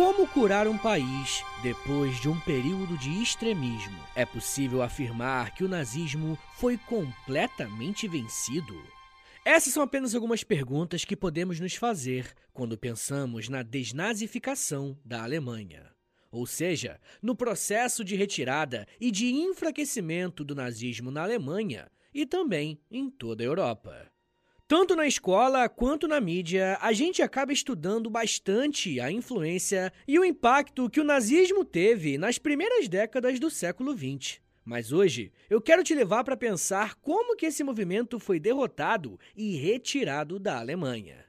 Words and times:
Como 0.00 0.26
curar 0.26 0.66
um 0.66 0.78
país 0.78 1.44
depois 1.62 2.18
de 2.18 2.26
um 2.26 2.40
período 2.40 2.96
de 2.96 3.22
extremismo? 3.22 4.02
É 4.16 4.24
possível 4.24 4.80
afirmar 4.80 5.54
que 5.54 5.62
o 5.62 5.68
nazismo 5.68 6.38
foi 6.56 6.78
completamente 6.78 8.08
vencido? 8.08 8.82
Essas 9.44 9.74
são 9.74 9.82
apenas 9.82 10.14
algumas 10.14 10.42
perguntas 10.42 11.04
que 11.04 11.14
podemos 11.14 11.60
nos 11.60 11.74
fazer 11.74 12.34
quando 12.50 12.78
pensamos 12.78 13.50
na 13.50 13.62
desnazificação 13.62 14.98
da 15.04 15.22
Alemanha. 15.22 15.92
Ou 16.32 16.46
seja, 16.46 16.98
no 17.20 17.36
processo 17.36 18.02
de 18.02 18.16
retirada 18.16 18.88
e 18.98 19.10
de 19.10 19.26
enfraquecimento 19.26 20.42
do 20.42 20.54
nazismo 20.54 21.10
na 21.10 21.24
Alemanha 21.24 21.90
e 22.14 22.24
também 22.24 22.80
em 22.90 23.10
toda 23.10 23.42
a 23.42 23.46
Europa. 23.46 24.10
Tanto 24.70 24.94
na 24.94 25.04
escola 25.04 25.68
quanto 25.68 26.06
na 26.06 26.20
mídia, 26.20 26.78
a 26.80 26.92
gente 26.92 27.22
acaba 27.22 27.52
estudando 27.52 28.08
bastante 28.08 29.00
a 29.00 29.10
influência 29.10 29.92
e 30.06 30.16
o 30.16 30.24
impacto 30.24 30.88
que 30.88 31.00
o 31.00 31.04
nazismo 31.04 31.64
teve 31.64 32.16
nas 32.16 32.38
primeiras 32.38 32.86
décadas 32.86 33.40
do 33.40 33.50
século 33.50 33.98
XX. 33.98 34.40
Mas 34.64 34.92
hoje 34.92 35.32
eu 35.50 35.60
quero 35.60 35.82
te 35.82 35.92
levar 35.92 36.22
para 36.22 36.36
pensar 36.36 36.94
como 37.00 37.34
que 37.34 37.46
esse 37.46 37.64
movimento 37.64 38.20
foi 38.20 38.38
derrotado 38.38 39.18
e 39.34 39.56
retirado 39.56 40.38
da 40.38 40.60
Alemanha. 40.60 41.24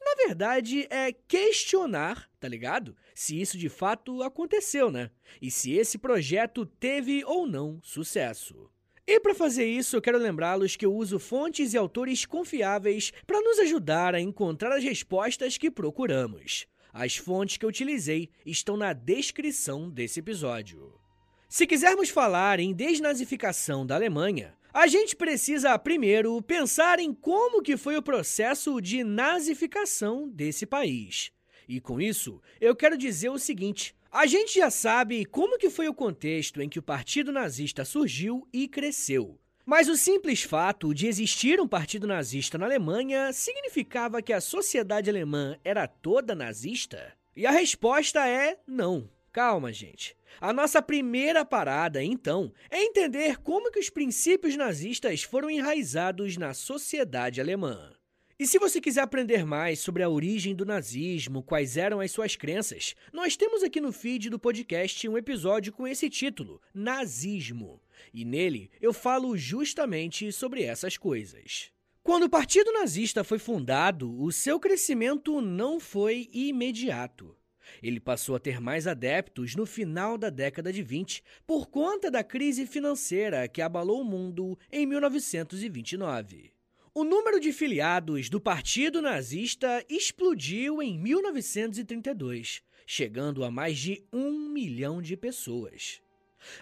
Na 0.00 0.16
verdade, 0.26 0.88
é 0.90 1.12
questionar, 1.12 2.28
tá 2.40 2.48
ligado? 2.48 2.96
Se 3.14 3.40
isso 3.40 3.56
de 3.56 3.68
fato 3.68 4.24
aconteceu, 4.24 4.90
né? 4.90 5.12
E 5.40 5.52
se 5.52 5.72
esse 5.72 5.98
projeto 5.98 6.66
teve 6.66 7.24
ou 7.24 7.46
não 7.46 7.78
sucesso. 7.80 8.68
E 9.06 9.18
para 9.18 9.34
fazer 9.34 9.66
isso, 9.66 9.96
eu 9.96 10.02
quero 10.02 10.18
lembrá-los 10.18 10.76
que 10.76 10.86
eu 10.86 10.94
uso 10.94 11.18
fontes 11.18 11.74
e 11.74 11.76
autores 11.76 12.24
confiáveis 12.24 13.12
para 13.26 13.40
nos 13.40 13.58
ajudar 13.58 14.14
a 14.14 14.20
encontrar 14.20 14.72
as 14.76 14.84
respostas 14.84 15.58
que 15.58 15.70
procuramos. 15.70 16.66
As 16.92 17.16
fontes 17.16 17.56
que 17.56 17.64
eu 17.64 17.68
utilizei 17.68 18.30
estão 18.46 18.76
na 18.76 18.92
descrição 18.92 19.90
desse 19.90 20.20
episódio. 20.20 20.92
Se 21.48 21.66
quisermos 21.66 22.10
falar 22.10 22.60
em 22.60 22.72
desnazificação 22.72 23.84
da 23.84 23.96
Alemanha, 23.96 24.54
a 24.72 24.86
gente 24.86 25.16
precisa 25.16 25.78
primeiro 25.78 26.40
pensar 26.40 26.98
em 26.98 27.12
como 27.12 27.60
que 27.60 27.76
foi 27.76 27.96
o 27.96 28.02
processo 28.02 28.80
de 28.80 29.02
nazificação 29.02 30.28
desse 30.28 30.64
país. 30.64 31.32
E 31.68 31.80
com 31.80 32.00
isso, 32.00 32.40
eu 32.60 32.74
quero 32.74 32.96
dizer 32.96 33.30
o 33.30 33.38
seguinte: 33.38 33.94
a 34.12 34.26
gente 34.26 34.56
já 34.58 34.70
sabe 34.70 35.24
como 35.24 35.56
que 35.56 35.70
foi 35.70 35.88
o 35.88 35.94
contexto 35.94 36.60
em 36.60 36.68
que 36.68 36.78
o 36.78 36.82
Partido 36.82 37.32
Nazista 37.32 37.82
surgiu 37.82 38.46
e 38.52 38.68
cresceu. 38.68 39.38
Mas 39.64 39.88
o 39.88 39.96
simples 39.96 40.42
fato 40.42 40.92
de 40.92 41.06
existir 41.06 41.58
um 41.58 41.66
partido 41.66 42.06
nazista 42.06 42.58
na 42.58 42.66
Alemanha 42.66 43.32
significava 43.32 44.20
que 44.20 44.32
a 44.32 44.40
sociedade 44.40 45.08
alemã 45.08 45.56
era 45.64 45.86
toda 45.86 46.34
nazista? 46.34 47.14
E 47.34 47.46
a 47.46 47.50
resposta 47.50 48.28
é 48.28 48.58
não. 48.66 49.08
Calma, 49.32 49.72
gente. 49.72 50.14
A 50.38 50.52
nossa 50.52 50.82
primeira 50.82 51.42
parada, 51.42 52.02
então, 52.02 52.52
é 52.70 52.82
entender 52.82 53.38
como 53.38 53.70
que 53.70 53.78
os 53.78 53.88
princípios 53.88 54.56
nazistas 54.56 55.22
foram 55.22 55.48
enraizados 55.48 56.36
na 56.36 56.52
sociedade 56.52 57.40
alemã. 57.40 57.91
E 58.42 58.46
se 58.48 58.58
você 58.58 58.80
quiser 58.80 59.02
aprender 59.02 59.46
mais 59.46 59.78
sobre 59.78 60.02
a 60.02 60.08
origem 60.08 60.52
do 60.52 60.66
nazismo, 60.66 61.44
quais 61.44 61.76
eram 61.76 62.00
as 62.00 62.10
suas 62.10 62.34
crenças, 62.34 62.96
nós 63.12 63.36
temos 63.36 63.62
aqui 63.62 63.80
no 63.80 63.92
feed 63.92 64.28
do 64.28 64.36
podcast 64.36 65.08
um 65.08 65.16
episódio 65.16 65.72
com 65.72 65.86
esse 65.86 66.10
título, 66.10 66.60
Nazismo. 66.74 67.80
E 68.12 68.24
nele 68.24 68.68
eu 68.80 68.92
falo 68.92 69.36
justamente 69.36 70.32
sobre 70.32 70.64
essas 70.64 70.96
coisas. 70.96 71.70
Quando 72.02 72.24
o 72.24 72.28
Partido 72.28 72.72
Nazista 72.72 73.22
foi 73.22 73.38
fundado, 73.38 74.20
o 74.20 74.32
seu 74.32 74.58
crescimento 74.58 75.40
não 75.40 75.78
foi 75.78 76.28
imediato. 76.32 77.36
Ele 77.80 78.00
passou 78.00 78.34
a 78.34 78.40
ter 78.40 78.60
mais 78.60 78.88
adeptos 78.88 79.54
no 79.54 79.64
final 79.64 80.18
da 80.18 80.30
década 80.30 80.72
de 80.72 80.82
20 80.82 81.22
por 81.46 81.68
conta 81.68 82.10
da 82.10 82.24
crise 82.24 82.66
financeira 82.66 83.46
que 83.46 83.62
abalou 83.62 84.00
o 84.00 84.04
mundo 84.04 84.58
em 84.72 84.84
1929. 84.84 86.52
O 86.94 87.04
número 87.04 87.40
de 87.40 87.54
filiados 87.54 88.28
do 88.28 88.38
Partido 88.38 89.00
Nazista 89.00 89.82
explodiu 89.88 90.82
em 90.82 90.98
1932, 90.98 92.62
chegando 92.86 93.42
a 93.44 93.50
mais 93.50 93.78
de 93.78 94.04
um 94.12 94.50
milhão 94.50 95.00
de 95.00 95.16
pessoas. 95.16 96.02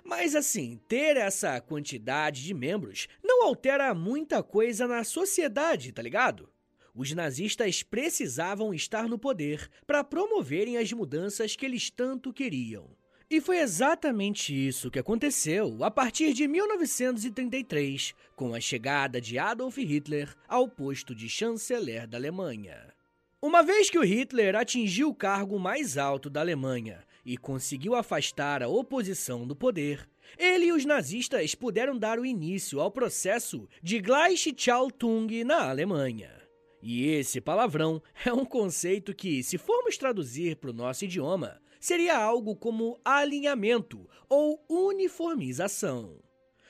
Mas 0.05 0.37
assim, 0.37 0.79
ter 0.87 1.17
essa 1.17 1.61
quantidade 1.61 2.45
de 2.45 2.55
membros 2.55 3.09
não 3.25 3.43
altera 3.43 3.93
muita 3.93 4.41
coisa 4.41 4.87
na 4.87 5.03
sociedade, 5.03 5.91
tá 5.91 6.01
ligado? 6.01 6.49
Os 6.95 7.11
nazistas 7.13 7.83
precisavam 7.83 8.73
estar 8.73 9.09
no 9.09 9.19
poder 9.19 9.69
para 9.85 10.05
promoverem 10.05 10.77
as 10.77 10.93
mudanças 10.93 11.57
que 11.57 11.67
eles 11.67 11.91
tanto 11.91 12.33
queriam. 12.33 12.97
E 13.31 13.41
foi 13.41 13.59
exatamente 13.59 14.53
isso 14.53 14.91
que 14.91 14.99
aconteceu 14.99 15.85
a 15.85 15.91
partir 15.91 16.33
de 16.33 16.49
1933, 16.49 18.13
com 18.35 18.53
a 18.53 18.61
chegada 18.61 19.21
de 19.21 19.39
Adolf 19.39 19.79
Hitler 19.79 20.35
ao 20.49 20.67
posto 20.67 21.15
de 21.15 21.29
chanceler 21.29 22.09
da 22.09 22.19
Alemanha. 22.19 22.93
Uma 23.41 23.63
vez 23.63 23.89
que 23.89 24.01
o 24.01 24.05
Hitler 24.05 24.57
atingiu 24.57 25.11
o 25.11 25.15
cargo 25.15 25.61
mais 25.61 25.97
alto 25.97 26.29
da 26.29 26.41
Alemanha 26.41 27.05
e 27.25 27.37
conseguiu 27.37 27.95
afastar 27.95 28.65
a 28.65 28.69
oposição 28.69 29.47
do 29.47 29.55
poder, 29.55 30.09
ele 30.37 30.67
e 30.67 30.73
os 30.73 30.85
nazistas 30.85 31.55
puderam 31.55 31.97
dar 31.97 32.19
o 32.19 32.27
início 32.27 32.81
ao 32.81 32.91
processo 32.91 33.69
de 33.81 34.01
Gleichschaltung 34.01 35.45
na 35.45 35.71
Alemanha. 35.71 36.33
E 36.83 37.07
esse 37.07 37.41
palavrão 37.41 38.03
é 38.27 38.33
um 38.33 38.45
conceito 38.45 39.15
que, 39.15 39.41
se 39.45 39.57
formos 39.57 39.97
traduzir 39.97 40.57
para 40.57 40.71
o 40.71 40.75
nosso 40.75 41.05
idioma, 41.05 41.61
seria 41.81 42.17
algo 42.17 42.55
como 42.55 43.01
alinhamento 43.05 44.09
ou 44.29 44.65
uniformização. 44.69 46.21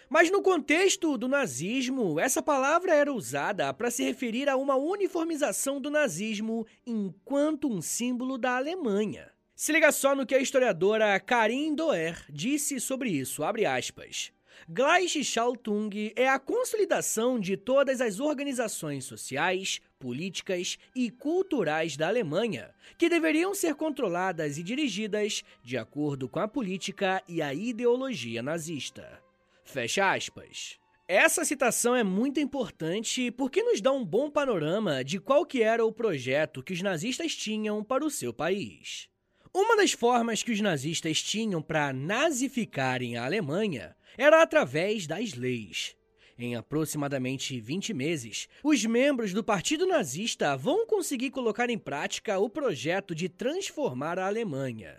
Mas 0.08 0.30
no 0.30 0.42
contexto 0.42 1.16
do 1.18 1.28
nazismo, 1.28 2.18
essa 2.18 2.42
palavra 2.42 2.94
era 2.94 3.12
usada 3.12 3.72
para 3.74 3.90
se 3.90 4.02
referir 4.02 4.48
a 4.48 4.56
uma 4.56 4.74
uniformização 4.74 5.80
do 5.80 5.90
nazismo 5.90 6.66
enquanto 6.86 7.68
um 7.68 7.82
símbolo 7.82 8.38
da 8.38 8.56
Alemanha. 8.56 9.30
Se 9.54 9.72
liga 9.72 9.92
só 9.92 10.16
no 10.16 10.24
que 10.24 10.34
a 10.34 10.40
historiadora 10.40 11.20
Karin 11.20 11.74
Doer 11.74 12.24
disse 12.28 12.80
sobre 12.80 13.10
isso, 13.10 13.44
abre 13.44 13.66
aspas. 13.66 14.32
Gleichschaltung 14.68 16.12
é 16.16 16.28
a 16.28 16.38
consolidação 16.38 17.38
de 17.38 17.56
todas 17.56 18.00
as 18.00 18.20
organizações 18.20 19.04
sociais, 19.04 19.80
políticas 20.00 20.78
e 20.96 21.10
culturais 21.10 21.96
da 21.96 22.08
Alemanha, 22.08 22.74
que 22.98 23.08
deveriam 23.08 23.54
ser 23.54 23.74
controladas 23.74 24.56
e 24.56 24.62
dirigidas 24.62 25.44
de 25.62 25.76
acordo 25.76 26.26
com 26.28 26.40
a 26.40 26.48
política 26.48 27.22
e 27.28 27.42
a 27.42 27.52
ideologia 27.52 28.42
nazista. 28.42 29.22
Fecha 29.62 30.12
aspas. 30.12 30.78
Essa 31.06 31.44
citação 31.44 31.94
é 31.94 32.02
muito 32.02 32.40
importante 32.40 33.30
porque 33.32 33.62
nos 33.62 33.80
dá 33.80 33.92
um 33.92 34.04
bom 34.04 34.30
panorama 34.30 35.04
de 35.04 35.20
qual 35.20 35.44
que 35.44 35.62
era 35.62 35.84
o 35.84 35.92
projeto 35.92 36.62
que 36.62 36.72
os 36.72 36.80
nazistas 36.80 37.36
tinham 37.36 37.84
para 37.84 38.04
o 38.04 38.10
seu 38.10 38.32
país. 38.32 39.08
Uma 39.52 39.76
das 39.76 39.92
formas 39.92 40.42
que 40.42 40.52
os 40.52 40.60
nazistas 40.60 41.20
tinham 41.20 41.60
para 41.60 41.92
nazificarem 41.92 43.16
a 43.16 43.24
Alemanha 43.24 43.96
era 44.16 44.40
através 44.40 45.06
das 45.06 45.34
leis. 45.34 45.96
Em 46.42 46.56
aproximadamente 46.56 47.60
20 47.60 47.92
meses, 47.92 48.48
os 48.64 48.82
membros 48.86 49.34
do 49.34 49.44
Partido 49.44 49.86
Nazista 49.86 50.56
vão 50.56 50.86
conseguir 50.86 51.30
colocar 51.30 51.68
em 51.68 51.76
prática 51.76 52.38
o 52.38 52.48
projeto 52.48 53.14
de 53.14 53.28
transformar 53.28 54.18
a 54.18 54.26
Alemanha. 54.26 54.96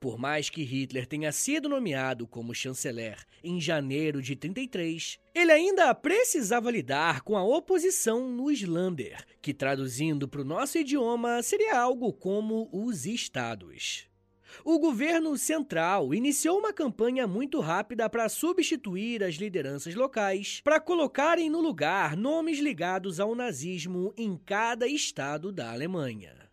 Por 0.00 0.18
mais 0.18 0.48
que 0.48 0.62
Hitler 0.62 1.06
tenha 1.06 1.30
sido 1.30 1.68
nomeado 1.68 2.26
como 2.26 2.54
chanceler 2.54 3.18
em 3.44 3.60
janeiro 3.60 4.22
de 4.22 4.34
33, 4.34 5.18
ele 5.34 5.52
ainda 5.52 5.94
precisava 5.94 6.70
lidar 6.70 7.20
com 7.20 7.36
a 7.36 7.44
oposição 7.44 8.26
no 8.30 8.50
Islander, 8.50 9.26
que 9.42 9.52
traduzindo 9.52 10.26
para 10.26 10.40
o 10.40 10.44
nosso 10.44 10.78
idioma 10.78 11.42
seria 11.42 11.78
algo 11.78 12.14
como 12.14 12.70
os 12.72 13.04
estados. 13.04 14.10
O 14.64 14.78
governo 14.78 15.36
central 15.36 16.14
iniciou 16.14 16.58
uma 16.58 16.72
campanha 16.72 17.26
muito 17.26 17.60
rápida 17.60 18.08
para 18.08 18.28
substituir 18.28 19.22
as 19.24 19.36
lideranças 19.36 19.94
locais, 19.94 20.60
para 20.62 20.80
colocarem 20.80 21.50
no 21.50 21.60
lugar 21.60 22.16
nomes 22.16 22.58
ligados 22.58 23.18
ao 23.18 23.34
nazismo 23.34 24.12
em 24.16 24.36
cada 24.36 24.86
estado 24.86 25.50
da 25.50 25.72
Alemanha. 25.72 26.50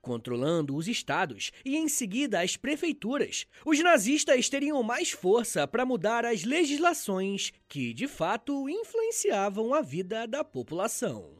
Controlando 0.00 0.76
os 0.76 0.88
estados 0.88 1.52
e 1.64 1.76
em 1.76 1.88
seguida 1.88 2.40
as 2.40 2.56
prefeituras, 2.56 3.46
os 3.64 3.78
nazistas 3.80 4.48
teriam 4.48 4.82
mais 4.82 5.10
força 5.10 5.66
para 5.66 5.86
mudar 5.86 6.24
as 6.24 6.44
legislações 6.44 7.52
que, 7.68 7.92
de 7.92 8.06
fato, 8.06 8.68
influenciavam 8.68 9.74
a 9.74 9.82
vida 9.82 10.26
da 10.26 10.44
população. 10.44 11.39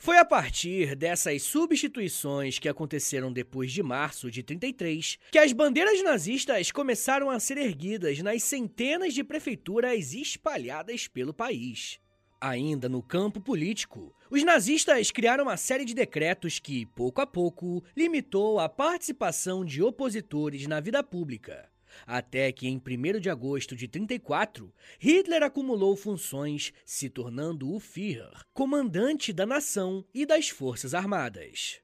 Foi 0.00 0.16
a 0.16 0.24
partir 0.24 0.94
dessas 0.94 1.42
substituições 1.42 2.60
que 2.60 2.68
aconteceram 2.68 3.32
depois 3.32 3.72
de 3.72 3.82
março 3.82 4.30
de 4.30 4.44
33 4.44 5.18
que 5.32 5.38
as 5.38 5.52
bandeiras 5.52 6.00
nazistas 6.04 6.70
começaram 6.70 7.28
a 7.28 7.40
ser 7.40 7.58
erguidas 7.58 8.20
nas 8.20 8.44
centenas 8.44 9.12
de 9.12 9.24
prefeituras 9.24 10.14
espalhadas 10.14 11.08
pelo 11.08 11.34
país. 11.34 11.98
Ainda 12.40 12.88
no 12.88 13.02
campo 13.02 13.40
político, 13.40 14.14
os 14.30 14.44
nazistas 14.44 15.10
criaram 15.10 15.42
uma 15.42 15.56
série 15.56 15.84
de 15.84 15.94
decretos 15.94 16.60
que, 16.60 16.86
pouco 16.86 17.20
a 17.20 17.26
pouco, 17.26 17.82
limitou 17.96 18.60
a 18.60 18.68
participação 18.68 19.64
de 19.64 19.82
opositores 19.82 20.68
na 20.68 20.78
vida 20.78 21.02
pública. 21.02 21.68
Até 22.06 22.52
que, 22.52 22.68
em 22.68 22.76
1 22.76 23.20
de 23.20 23.30
agosto 23.30 23.76
de 23.76 23.88
34, 23.88 24.72
Hitler 24.98 25.42
acumulou 25.42 25.96
funções, 25.96 26.72
se 26.84 27.08
tornando 27.08 27.72
o 27.72 27.80
Führer, 27.80 28.42
comandante 28.52 29.32
da 29.32 29.46
nação 29.46 30.04
e 30.14 30.24
das 30.24 30.48
forças 30.48 30.94
armadas. 30.94 31.80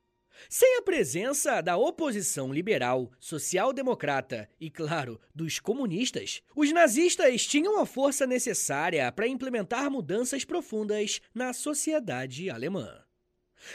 Sem 0.48 0.76
a 0.76 0.82
presença 0.82 1.60
da 1.60 1.76
oposição 1.76 2.52
liberal, 2.52 3.10
social-democrata 3.18 4.48
e, 4.60 4.70
claro, 4.70 5.20
dos 5.34 5.58
comunistas, 5.58 6.42
os 6.54 6.72
nazistas 6.72 7.46
tinham 7.46 7.78
a 7.80 7.86
força 7.86 8.26
necessária 8.26 9.10
para 9.12 9.28
implementar 9.28 9.90
mudanças 9.90 10.44
profundas 10.44 11.20
na 11.34 11.52
sociedade 11.52 12.50
alemã. 12.50 13.04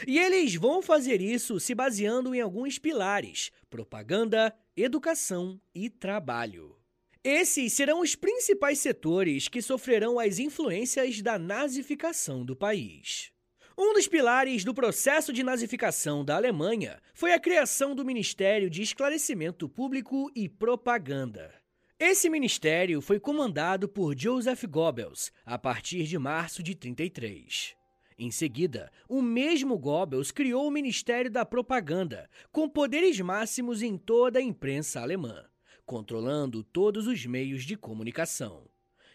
E 0.06 0.18
eles 0.18 0.54
vão 0.54 0.80
fazer 0.80 1.20
isso 1.20 1.58
se 1.58 1.74
baseando 1.74 2.34
em 2.34 2.40
alguns 2.40 2.78
pilares: 2.78 3.50
propaganda, 3.68 4.54
educação 4.82 5.60
e 5.74 5.88
trabalho. 5.90 6.76
Esses 7.22 7.74
serão 7.74 8.00
os 8.00 8.14
principais 8.14 8.78
setores 8.78 9.46
que 9.46 9.60
sofrerão 9.60 10.18
as 10.18 10.38
influências 10.38 11.20
da 11.20 11.38
nazificação 11.38 12.44
do 12.44 12.56
país. 12.56 13.30
Um 13.76 13.92
dos 13.92 14.08
pilares 14.08 14.64
do 14.64 14.74
processo 14.74 15.32
de 15.32 15.42
nazificação 15.42 16.24
da 16.24 16.36
Alemanha 16.36 17.00
foi 17.14 17.32
a 17.32 17.40
criação 17.40 17.94
do 17.94 18.04
Ministério 18.04 18.70
de 18.70 18.82
Esclarecimento 18.82 19.68
Público 19.68 20.30
e 20.34 20.48
Propaganda. 20.48 21.54
Esse 21.98 22.30
ministério 22.30 23.02
foi 23.02 23.20
comandado 23.20 23.86
por 23.86 24.18
Joseph 24.18 24.64
Goebbels 24.64 25.30
a 25.44 25.58
partir 25.58 26.04
de 26.04 26.18
março 26.18 26.62
de 26.62 26.74
33. 26.74 27.79
Em 28.22 28.30
seguida, 28.30 28.92
o 29.08 29.22
mesmo 29.22 29.78
Goebbels 29.78 30.30
criou 30.30 30.68
o 30.68 30.70
Ministério 30.70 31.30
da 31.30 31.42
Propaganda, 31.42 32.28
com 32.52 32.68
poderes 32.68 33.18
máximos 33.18 33.80
em 33.80 33.96
toda 33.96 34.38
a 34.38 34.42
imprensa 34.42 35.00
alemã, 35.00 35.46
controlando 35.86 36.62
todos 36.62 37.06
os 37.06 37.24
meios 37.24 37.64
de 37.64 37.78
comunicação. 37.78 38.68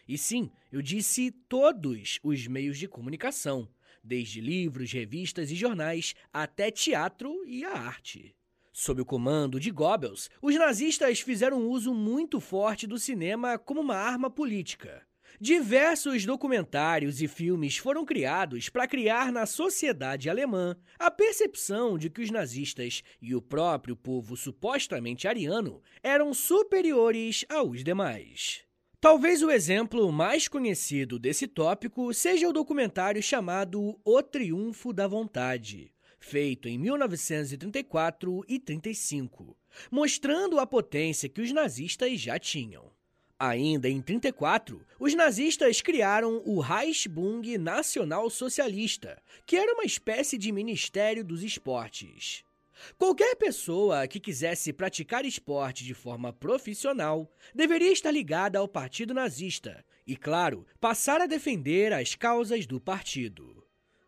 E 0.08 0.18
sim, 0.18 0.50
eu 0.72 0.82
disse 0.82 1.30
todos 1.30 2.20
os 2.24 2.48
meios 2.48 2.80
de 2.80 2.88
comunicação, 2.88 3.70
desde 4.04 4.42
livros, 4.42 4.92
revistas 4.92 5.52
e 5.52 5.56
jornais 5.56 6.16
até 6.34 6.72
teatro 6.72 7.46
e 7.46 7.64
a 7.64 7.74
arte. 7.74 8.36
Sob 8.74 9.04
o 9.04 9.06
comando 9.06 9.60
de 9.60 9.70
Goebbels, 9.70 10.32
os 10.42 10.56
nazistas 10.56 11.20
fizeram 11.20 11.62
um 11.62 11.70
uso 11.70 11.94
muito 11.94 12.40
forte 12.40 12.88
do 12.88 12.98
cinema 12.98 13.60
como 13.60 13.82
uma 13.82 13.98
arma 13.98 14.32
política. 14.32 15.06
Diversos 15.40 16.26
documentários 16.26 17.22
e 17.22 17.28
filmes 17.28 17.76
foram 17.76 18.06
criados 18.06 18.70
para 18.70 18.88
criar 18.88 19.32
na 19.34 19.46
sociedade 19.46 20.30
alemã 20.30 20.78
a 20.98 21.12
percepção 21.12 21.98
de 21.98 22.10
que 22.10 22.22
os 22.22 22.32
nazistas 22.32 23.04
e 23.22 23.36
o 23.36 23.42
próprio 23.42 23.98
povo 23.98 24.38
supostamente 24.38 25.28
ariano 25.28 25.82
eram 26.02 26.34
superiores 26.34 27.44
aos 27.50 27.84
demais. 27.84 28.64
Talvez 29.02 29.44
o 29.44 29.52
exemplo 29.52 30.10
mais 30.12 30.48
conhecido 30.48 31.20
desse 31.20 31.48
tópico 31.48 32.14
seja 32.14 32.48
o 32.48 32.54
documentário 32.54 33.22
chamado 33.22 34.00
O 34.06 34.24
Triunfo 34.24 34.94
da 34.94 35.06
Vontade, 35.06 35.94
feito 36.18 36.70
em 36.70 36.78
1934 36.80 38.42
e 38.48 38.58
35, 38.58 39.56
mostrando 39.92 40.60
a 40.60 40.66
potência 40.66 41.30
que 41.30 41.42
os 41.42 41.52
nazistas 41.52 42.20
já 42.20 42.40
tinham. 42.40 42.90
Ainda 43.38 43.90
em 43.90 44.02
34, 44.02 44.82
os 44.98 45.14
nazistas 45.14 45.82
criaram 45.82 46.42
o 46.46 46.62
Reichsbund 46.62 47.58
Nacional 47.58 48.30
Socialista, 48.30 49.22
que 49.46 49.58
era 49.58 49.74
uma 49.74 49.84
espécie 49.84 50.38
de 50.38 50.54
Ministério 50.54 51.22
dos 51.22 51.44
Esportes. 51.44 52.46
Qualquer 52.98 53.36
pessoa 53.36 54.08
que 54.08 54.22
quisesse 54.22 54.72
praticar 54.72 55.26
esporte 55.26 55.84
de 55.84 55.94
forma 55.94 56.32
profissional 56.32 57.30
deveria 57.54 57.92
estar 57.92 58.12
ligada 58.12 58.60
ao 58.60 58.70
partido 58.70 59.14
nazista 59.14 59.84
e, 60.08 60.16
claro, 60.16 60.66
passar 60.80 61.20
a 61.20 61.26
defender 61.26 61.92
as 61.92 62.16
causas 62.16 62.66
do 62.66 62.80
partido. 62.80 63.66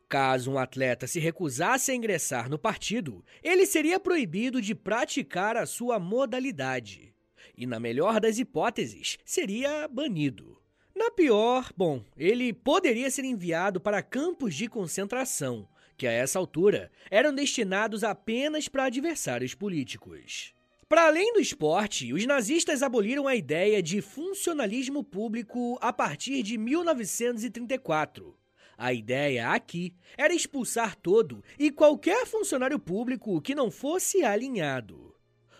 Caso 0.08 0.52
um 0.52 0.58
atleta 0.58 1.06
se 1.06 1.20
recusasse 1.20 1.92
a 1.92 1.96
ingressar 1.96 2.50
no 2.50 2.58
partido, 2.58 3.26
ele 3.44 3.66
seria 3.66 4.00
proibido 4.00 4.62
de 4.62 4.74
praticar 4.74 5.58
a 5.58 5.66
sua 5.66 6.00
modalidade. 6.00 7.14
E, 7.58 7.66
na 7.66 7.80
melhor 7.80 8.20
das 8.20 8.38
hipóteses, 8.38 9.18
seria 9.26 9.88
banido. 9.88 10.62
Na 10.96 11.10
pior, 11.10 11.72
bom, 11.76 12.04
ele 12.16 12.54
poderia 12.54 13.10
ser 13.10 13.26
enviado 13.26 13.82
para 13.82 14.04
campos 14.04 14.54
de 14.54 14.68
concentração, 14.68 15.68
que 15.98 16.06
a 16.06 16.12
essa 16.12 16.38
altura 16.38 16.92
eram 17.10 17.34
destinados 17.34 18.04
apenas 18.04 18.68
para 18.68 18.86
adversários 18.86 19.56
políticos. 19.56 20.54
Para 20.88 21.08
além 21.08 21.34
do 21.34 21.40
esporte, 21.40 22.14
os 22.14 22.26
nazistas 22.26 22.82
aboliram 22.82 23.28
a 23.28 23.36
ideia 23.36 23.82
de 23.82 24.02
funcionalismo 24.02 25.04
público 25.04 25.78
a 25.82 25.92
partir 25.92 26.44
de 26.44 26.58
1934. 26.58 28.38
A 28.78 28.94
ideia 28.94 29.50
aqui 29.50 29.94
era 30.16 30.34
expulsar 30.34 30.96
todo 30.96 31.44
e 31.58 31.72
qualquer 31.72 32.28
funcionário 32.28 32.78
público 32.78 33.42
que 33.42 33.56
não 33.56 33.72
fosse 33.72 34.24
alinhado. 34.24 35.17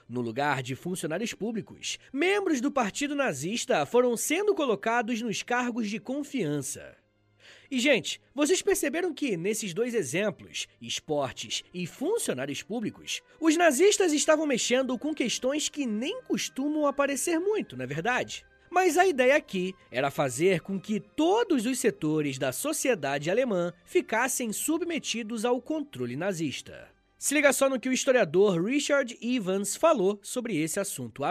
No 0.10 0.22
lugar 0.22 0.64
de 0.64 0.74
funcionários 0.74 1.34
públicos, 1.34 1.98
membros 2.14 2.62
do 2.62 2.72
Partido 2.72 3.14
Nazista 3.14 3.86
foram 3.86 4.16
sendo 4.16 4.56
colocados 4.56 5.22
nos 5.22 5.44
cargos 5.44 5.90
de 5.90 6.00
confiança. 6.00 6.96
E, 7.70 7.80
gente, 7.80 8.22
vocês 8.34 8.62
perceberam 8.62 9.14
que 9.14 9.36
nesses 9.36 9.74
dois 9.74 9.94
exemplos, 9.94 10.68
esportes 10.82 11.64
e 11.74 11.86
funcionários 11.86 12.64
públicos, 12.64 13.22
os 13.40 13.58
nazistas 13.58 14.14
estavam 14.14 14.46
mexendo 14.46 14.98
com 14.98 15.14
questões 15.14 15.68
que 15.68 15.86
nem 15.86 16.22
costumam 16.22 16.88
aparecer 16.88 17.40
muito, 17.40 17.76
não 17.76 17.84
é 17.84 17.88
verdade? 17.88 18.46
Mas 18.70 18.98
a 18.98 19.06
ideia 19.06 19.36
aqui 19.36 19.74
era 19.92 20.12
fazer 20.12 20.62
com 20.62 20.80
que 20.80 21.00
todos 21.00 21.66
os 21.66 21.80
setores 21.80 22.38
da 22.38 22.52
sociedade 22.52 23.30
alemã 23.30 23.74
ficassem 23.86 24.54
submetidos 24.54 25.44
ao 25.44 25.62
controle 25.62 26.16
nazista. 26.16 26.97
Se 27.20 27.34
liga 27.34 27.52
só 27.52 27.68
no 27.68 27.80
que 27.80 27.90
o 27.90 27.94
historiador 27.94 28.64
Richard 28.64 29.18
Evans 29.20 29.76
falou 29.76 30.20
sobre 30.22 30.56
esse 30.56 30.80
assunto. 30.80 31.24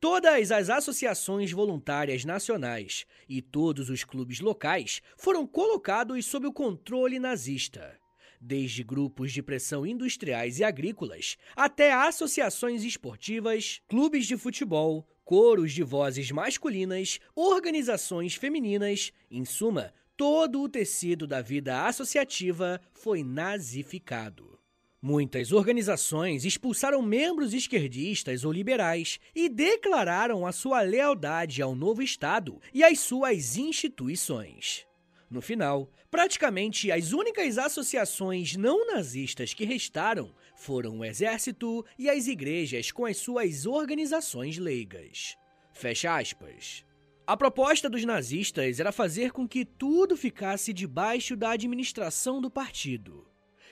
Todas 0.00 0.50
as 0.50 0.68
associações 0.68 1.52
voluntárias 1.52 2.24
nacionais 2.24 3.06
e 3.28 3.40
todos 3.40 3.88
os 3.88 4.02
clubes 4.02 4.40
locais 4.40 5.00
foram 5.16 5.46
colocados 5.46 6.26
sob 6.26 6.48
o 6.48 6.52
controle 6.52 7.20
nazista. 7.20 7.96
Desde 8.40 8.82
grupos 8.82 9.32
de 9.32 9.42
pressão 9.42 9.86
industriais 9.86 10.58
e 10.58 10.64
agrícolas 10.64 11.36
até 11.54 11.92
associações 11.92 12.82
esportivas, 12.82 13.80
clubes 13.86 14.26
de 14.26 14.36
futebol, 14.36 15.06
coros 15.24 15.72
de 15.72 15.84
vozes 15.84 16.32
masculinas, 16.32 17.20
organizações 17.36 18.34
femininas, 18.34 19.12
em 19.30 19.44
suma, 19.44 19.92
todo 20.18 20.60
o 20.60 20.68
tecido 20.68 21.28
da 21.28 21.40
vida 21.40 21.86
associativa 21.86 22.80
foi 22.92 23.22
nazificado. 23.22 24.58
Muitas 25.00 25.52
organizações 25.52 26.44
expulsaram 26.44 27.00
membros 27.00 27.54
esquerdistas 27.54 28.44
ou 28.44 28.50
liberais 28.50 29.20
e 29.32 29.48
declararam 29.48 30.44
a 30.44 30.50
sua 30.50 30.80
lealdade 30.80 31.62
ao 31.62 31.72
novo 31.72 32.02
Estado 32.02 32.60
e 32.74 32.82
às 32.82 32.98
suas 32.98 33.56
instituições. 33.56 34.84
No 35.30 35.40
final, 35.40 35.88
praticamente 36.10 36.90
as 36.90 37.12
únicas 37.12 37.56
associações 37.56 38.56
não 38.56 38.88
nazistas 38.88 39.54
que 39.54 39.64
restaram 39.64 40.34
foram 40.56 40.98
o 40.98 41.04
exército 41.04 41.86
e 41.96 42.10
as 42.10 42.26
igrejas 42.26 42.90
com 42.90 43.06
as 43.06 43.18
suas 43.18 43.66
organizações 43.66 44.58
leigas. 44.58 45.36
Fecha 45.72 46.16
aspas. 46.16 46.87
A 47.28 47.36
proposta 47.36 47.90
dos 47.90 48.06
nazistas 48.06 48.80
era 48.80 48.90
fazer 48.90 49.32
com 49.32 49.46
que 49.46 49.62
tudo 49.62 50.16
ficasse 50.16 50.72
debaixo 50.72 51.36
da 51.36 51.50
administração 51.50 52.40
do 52.40 52.50
partido 52.50 53.26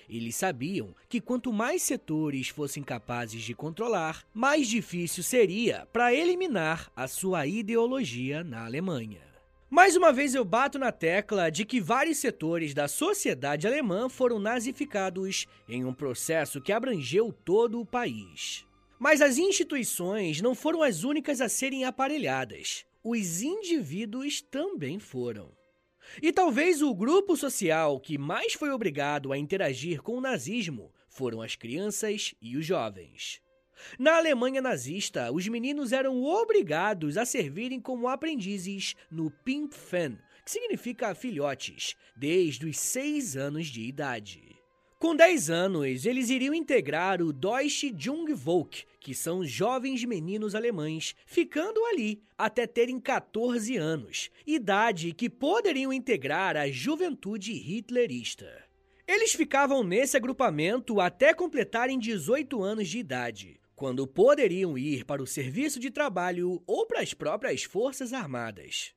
Eles 0.07 0.37
sabiam 0.37 0.95
que 1.09 1.23
quanto 1.23 1.55
mais 1.55 1.81
setores 1.81 2.49
fossem 2.49 2.83
capazes 2.83 3.41
de 3.43 3.55
controlar, 3.55 4.27
mais 4.35 4.69
difícil 4.69 5.23
seria 5.23 5.89
para 5.91 6.13
eliminar 6.13 6.93
a 6.95 7.09
sua 7.09 7.47
ideologia 7.47 8.45
na 8.45 8.67
Alemanha. 8.67 9.23
Mais 9.71 9.97
uma 9.97 10.13
vez 10.13 10.35
eu 10.35 10.45
bato 10.45 10.79
na 10.79 10.93
tecla 10.93 11.49
de 11.49 11.65
que 11.65 11.81
vários 11.81 12.19
setores 12.19 12.75
da 12.75 12.87
sociedade 12.87 13.67
alemã 13.67 14.11
foram 14.11 14.39
nazificados 14.39 15.47
em 15.67 15.83
um 15.83 15.95
processo 15.95 16.61
que 16.61 16.73
abrangeu 16.73 17.33
todo 17.33 17.81
o 17.81 17.87
país. 17.87 18.67
Mas 18.99 19.23
as 19.23 19.39
instituições 19.39 20.43
não 20.43 20.55
foram 20.55 20.83
as 20.83 21.05
únicas 21.05 21.41
a 21.41 21.49
serem 21.49 21.87
aparelhadas. 21.87 22.86
Os 23.09 23.41
indivíduos 23.41 24.41
também 24.41 24.99
foram. 24.99 25.53
E 26.21 26.33
talvez 26.33 26.83
o 26.83 26.93
grupo 26.93 27.37
social 27.37 28.01
que 28.01 28.19
mais 28.19 28.55
foi 28.55 28.71
obrigado 28.71 29.33
a 29.33 29.39
interagir 29.39 30.03
com 30.03 30.19
o 30.19 30.21
nazismo 30.21 30.93
foram 31.09 31.41
as 31.41 31.55
crianças 31.55 32.35
e 32.43 32.57
os 32.57 32.67
jovens. 32.67 33.41
Na 33.97 34.17
Alemanha 34.17 34.61
nazista, 34.61 35.31
os 35.31 35.47
meninos 35.47 35.93
eram 35.93 36.21
obrigados 36.25 37.17
a 37.17 37.25
servirem 37.25 37.81
como 37.81 38.09
aprendizes 38.09 38.97
no 39.09 39.31
Pimpfen, 39.31 40.19
que 40.45 40.51
significa 40.51 41.15
filhotes, 41.15 41.95
desde 42.17 42.67
os 42.67 42.77
seis 42.77 43.37
anos 43.37 43.69
de 43.69 43.83
idade. 43.83 44.46
Com 44.99 45.15
10 45.15 45.51
anos, 45.51 46.07
eles 46.07 46.31
iriam 46.31 46.55
integrar 46.55 47.21
o 47.21 47.31
Deutsche 47.31 47.95
Jungvolk, 47.95 48.85
que 48.99 49.15
são 49.15 49.45
jovens 49.45 50.03
meninos 50.05 50.55
alemães, 50.55 51.15
ficando 51.27 51.85
ali 51.85 52.23
até 52.37 52.67
terem 52.67 52.99
14 52.99 53.77
anos, 53.77 54.31
idade 54.47 55.13
que 55.13 55.29
poderiam 55.29 55.93
integrar 55.93 56.57
a 56.57 56.71
juventude 56.71 57.53
hitlerista. 57.53 58.65
Eles 59.07 59.35
ficavam 59.35 59.85
nesse 59.85 60.17
agrupamento 60.17 60.99
até 60.99 61.35
completarem 61.35 61.99
18 61.99 62.63
anos 62.63 62.89
de 62.89 62.99
idade, 62.99 63.61
quando 63.77 64.07
poderiam 64.07 64.79
ir 64.79 65.05
para 65.05 65.23
o 65.23 65.27
serviço 65.27 65.79
de 65.79 65.91
trabalho 65.91 66.63
ou 66.67 66.87
para 66.87 67.03
as 67.03 67.13
próprias 67.13 67.65
Forças 67.65 68.15
Armadas. 68.15 68.95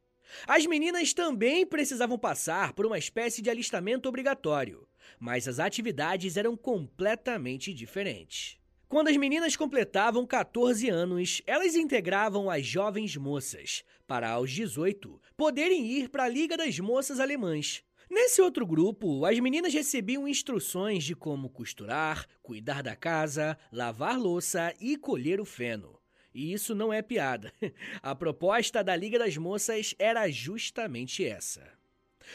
As 0.47 0.65
meninas 0.65 1.13
também 1.13 1.65
precisavam 1.65 2.17
passar 2.17 2.71
por 2.71 2.85
uma 2.85 2.97
espécie 2.97 3.41
de 3.41 3.49
alistamento 3.49 4.07
obrigatório, 4.07 4.87
mas 5.19 5.47
as 5.47 5.59
atividades 5.59 6.37
eram 6.37 6.55
completamente 6.55 7.73
diferentes. 7.73 8.57
Quando 8.87 9.09
as 9.09 9.17
meninas 9.17 9.55
completavam 9.55 10.25
14 10.25 10.89
anos, 10.89 11.41
elas 11.45 11.75
integravam 11.75 12.49
as 12.49 12.65
jovens 12.65 13.15
moças, 13.15 13.83
para 14.07 14.31
aos 14.31 14.51
18 14.51 15.21
poderem 15.37 15.85
ir 15.85 16.09
para 16.09 16.23
a 16.23 16.27
Liga 16.27 16.57
das 16.57 16.79
Moças 16.79 17.19
Alemãs. 17.19 17.83
Nesse 18.09 18.41
outro 18.41 18.65
grupo, 18.65 19.23
as 19.23 19.37
meninas 19.39 19.71
recebiam 19.71 20.27
instruções 20.27 21.03
de 21.03 21.15
como 21.15 21.51
costurar, 21.51 22.25
cuidar 22.41 22.81
da 22.81 22.95
casa, 22.95 23.55
lavar 23.71 24.17
louça 24.17 24.73
e 24.81 24.97
colher 24.97 25.39
o 25.39 25.45
feno. 25.45 25.99
E 26.33 26.51
isso 26.51 26.73
não 26.73 26.91
é 26.91 27.03
piada. 27.03 27.53
A 28.01 28.15
proposta 28.15 28.83
da 28.83 28.95
Liga 28.95 29.19
das 29.19 29.37
Moças 29.37 29.93
era 29.99 30.27
justamente 30.31 31.23
essa. 31.23 31.78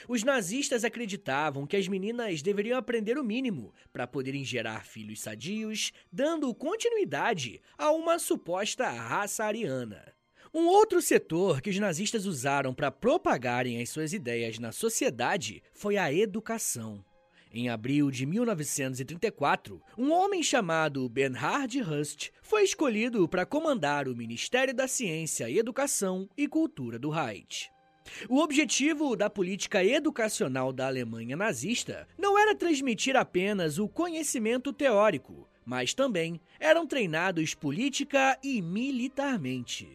Os 0.08 0.22
nazistas 0.22 0.84
acreditavam 0.84 1.66
que 1.66 1.76
as 1.76 1.88
meninas 1.88 2.42
deveriam 2.42 2.78
aprender 2.78 3.18
o 3.18 3.24
mínimo 3.24 3.72
para 3.92 4.06
poderem 4.06 4.44
gerar 4.44 4.84
filhos 4.84 5.20
sadios, 5.20 5.92
dando 6.12 6.54
continuidade 6.54 7.60
a 7.76 7.90
uma 7.90 8.18
suposta 8.18 8.88
raça 8.88 9.44
ariana. 9.44 10.14
Um 10.52 10.66
outro 10.66 11.02
setor 11.02 11.60
que 11.60 11.70
os 11.70 11.78
nazistas 11.80 12.26
usaram 12.26 12.72
para 12.72 12.90
propagarem 12.90 13.82
as 13.82 13.90
suas 13.90 14.12
ideias 14.12 14.58
na 14.58 14.70
sociedade 14.70 15.62
foi 15.72 15.96
a 15.96 16.12
educação. 16.12 17.04
Em 17.52 17.68
abril 17.68 18.10
de 18.10 18.24
1934, 18.24 19.80
um 19.98 20.12
homem 20.12 20.42
chamado 20.42 21.08
Bernhard 21.08 21.80
Rust 21.80 22.30
foi 22.42 22.62
escolhido 22.62 23.28
para 23.28 23.46
comandar 23.46 24.08
o 24.08 24.16
Ministério 24.16 24.74
da 24.74 24.88
Ciência, 24.88 25.50
Educação 25.50 26.28
e 26.36 26.48
Cultura 26.48 26.98
do 26.98 27.10
Reich. 27.10 27.73
O 28.28 28.38
objetivo 28.40 29.16
da 29.16 29.28
política 29.28 29.84
educacional 29.84 30.72
da 30.72 30.86
Alemanha 30.86 31.36
nazista 31.36 32.08
não 32.18 32.38
era 32.38 32.54
transmitir 32.54 33.16
apenas 33.16 33.78
o 33.78 33.86
conhecimento 33.86 34.72
teórico, 34.72 35.46
mas 35.64 35.92
também 35.92 36.40
eram 36.58 36.86
treinados 36.86 37.54
política 37.54 38.38
e 38.42 38.62
militarmente. 38.62 39.88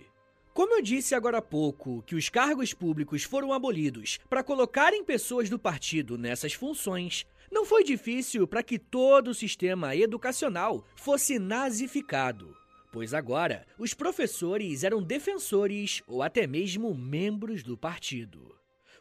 Como 0.54 0.74
eu 0.76 0.82
disse 0.82 1.16
agora 1.16 1.38
há 1.38 1.42
pouco 1.42 2.04
que 2.04 2.16
os 2.16 2.30
cargos 2.30 2.74
públicos 2.74 3.24
foram 3.24 3.54
abolidos 3.54 4.20
para 4.30 4.44
colocarem 4.44 5.04
pessoas 5.04 5.50
do 5.50 5.58
partido 5.58 6.18
nessas 6.18 6.54
funções, 6.54 7.26
não 7.52 7.66
foi 7.66 7.84
difícil 7.84 8.48
para 8.48 8.62
que 8.62 8.78
todo 8.78 9.30
o 9.30 9.34
sistema 9.34 9.96
educacional 9.96 10.86
fosse 10.96 11.40
nazificado 11.40 12.56
pois 12.92 13.14
agora 13.14 13.66
os 13.78 13.94
professores 13.94 14.84
eram 14.84 15.02
defensores 15.02 16.02
ou 16.08 16.24
até 16.24 16.48
mesmo 16.48 16.94
membros 16.94 17.64
do 17.64 17.78
partido. 17.78 18.60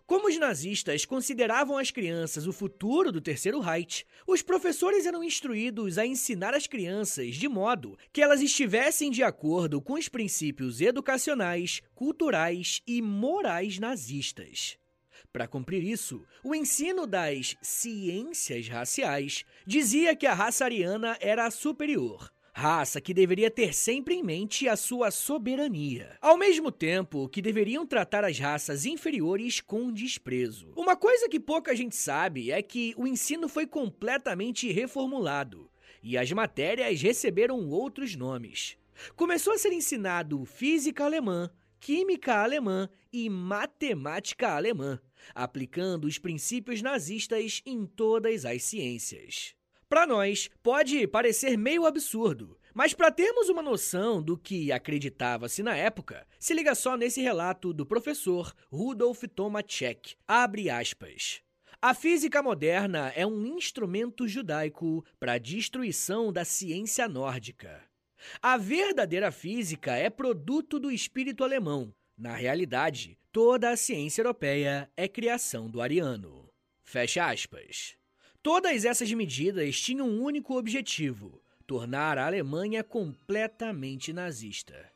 Como 0.08 0.26
os 0.26 0.38
nazistas 0.38 1.04
consideravam 1.04 1.76
as 1.76 1.90
crianças 1.90 2.46
o 2.46 2.52
futuro 2.52 3.12
do 3.12 3.20
Terceiro 3.20 3.60
Reich, 3.60 4.06
os 4.26 4.40
professores 4.40 5.04
eram 5.04 5.22
instruídos 5.22 5.98
a 5.98 6.06
ensinar 6.06 6.54
as 6.54 6.66
crianças 6.66 7.34
de 7.34 7.46
modo 7.46 7.98
que 8.10 8.22
elas 8.22 8.40
estivessem 8.40 9.10
de 9.10 9.22
acordo 9.22 9.82
com 9.82 9.92
os 9.92 10.08
princípios 10.08 10.80
educacionais, 10.80 11.82
culturais 11.94 12.80
e 12.86 13.02
morais 13.02 13.78
nazistas. 13.78 14.78
Para 15.30 15.46
cumprir 15.46 15.84
isso, 15.84 16.24
o 16.42 16.54
ensino 16.54 17.06
das 17.06 17.54
ciências 17.60 18.66
raciais 18.66 19.44
dizia 19.66 20.16
que 20.16 20.26
a 20.26 20.32
raça 20.32 20.64
ariana 20.64 21.18
era 21.20 21.50
superior, 21.50 22.32
raça 22.58 23.00
que 23.00 23.14
deveria 23.14 23.48
ter 23.52 23.72
sempre 23.72 24.16
em 24.16 24.22
mente 24.22 24.68
a 24.68 24.74
sua 24.74 25.12
soberania, 25.12 26.18
ao 26.20 26.36
mesmo 26.36 26.72
tempo 26.72 27.28
que 27.28 27.40
deveriam 27.40 27.86
tratar 27.86 28.24
as 28.24 28.36
raças 28.36 28.84
inferiores 28.84 29.60
com 29.60 29.92
desprezo. 29.92 30.72
Uma 30.74 30.96
coisa 30.96 31.28
que 31.28 31.38
pouca 31.38 31.76
gente 31.76 31.94
sabe 31.94 32.50
é 32.50 32.60
que 32.60 32.94
o 32.96 33.06
ensino 33.06 33.48
foi 33.48 33.64
completamente 33.64 34.72
reformulado 34.72 35.70
e 36.02 36.18
as 36.18 36.32
matérias 36.32 37.00
receberam 37.00 37.68
outros 37.68 38.16
nomes. 38.16 38.76
Começou 39.14 39.52
a 39.52 39.58
ser 39.58 39.72
ensinado 39.72 40.44
física 40.44 41.04
alemã, 41.04 41.48
química 41.78 42.42
alemã 42.42 42.88
e 43.12 43.30
matemática 43.30 44.48
alemã, 44.48 45.00
aplicando 45.32 46.06
os 46.06 46.18
princípios 46.18 46.82
nazistas 46.82 47.62
em 47.64 47.86
todas 47.86 48.44
as 48.44 48.64
ciências. 48.64 49.54
Para 49.88 50.06
nós, 50.06 50.50
pode 50.62 51.06
parecer 51.06 51.56
meio 51.56 51.86
absurdo, 51.86 52.58
mas 52.74 52.92
para 52.92 53.10
termos 53.10 53.48
uma 53.48 53.62
noção 53.62 54.22
do 54.22 54.36
que 54.36 54.70
acreditava-se 54.70 55.62
na 55.62 55.74
época, 55.74 56.26
se 56.38 56.52
liga 56.52 56.74
só 56.74 56.94
nesse 56.94 57.22
relato 57.22 57.72
do 57.72 57.86
professor 57.86 58.54
Rudolf 58.70 59.24
Tomacek. 59.34 60.14
Abre 60.26 60.68
aspas. 60.68 61.40
A 61.80 61.94
física 61.94 62.42
moderna 62.42 63.12
é 63.16 63.26
um 63.26 63.46
instrumento 63.46 64.28
judaico 64.28 65.04
para 65.18 65.32
a 65.32 65.38
destruição 65.38 66.32
da 66.32 66.44
ciência 66.44 67.08
nórdica. 67.08 67.82
A 68.42 68.56
verdadeira 68.56 69.32
física 69.32 69.92
é 69.96 70.10
produto 70.10 70.78
do 70.78 70.90
espírito 70.90 71.42
alemão. 71.42 71.94
Na 72.16 72.34
realidade, 72.34 73.16
toda 73.32 73.70
a 73.70 73.76
ciência 73.76 74.20
europeia 74.20 74.90
é 74.96 75.08
criação 75.08 75.70
do 75.70 75.80
ariano. 75.80 76.50
Fecha 76.82 77.30
aspas. 77.30 77.97
Todas 78.50 78.86
essas 78.86 79.12
medidas 79.12 79.78
tinham 79.78 80.08
um 80.08 80.22
único 80.22 80.56
objetivo: 80.56 81.38
tornar 81.66 82.16
a 82.16 82.24
Alemanha 82.24 82.82
completamente 82.82 84.10
nazista. 84.10 84.90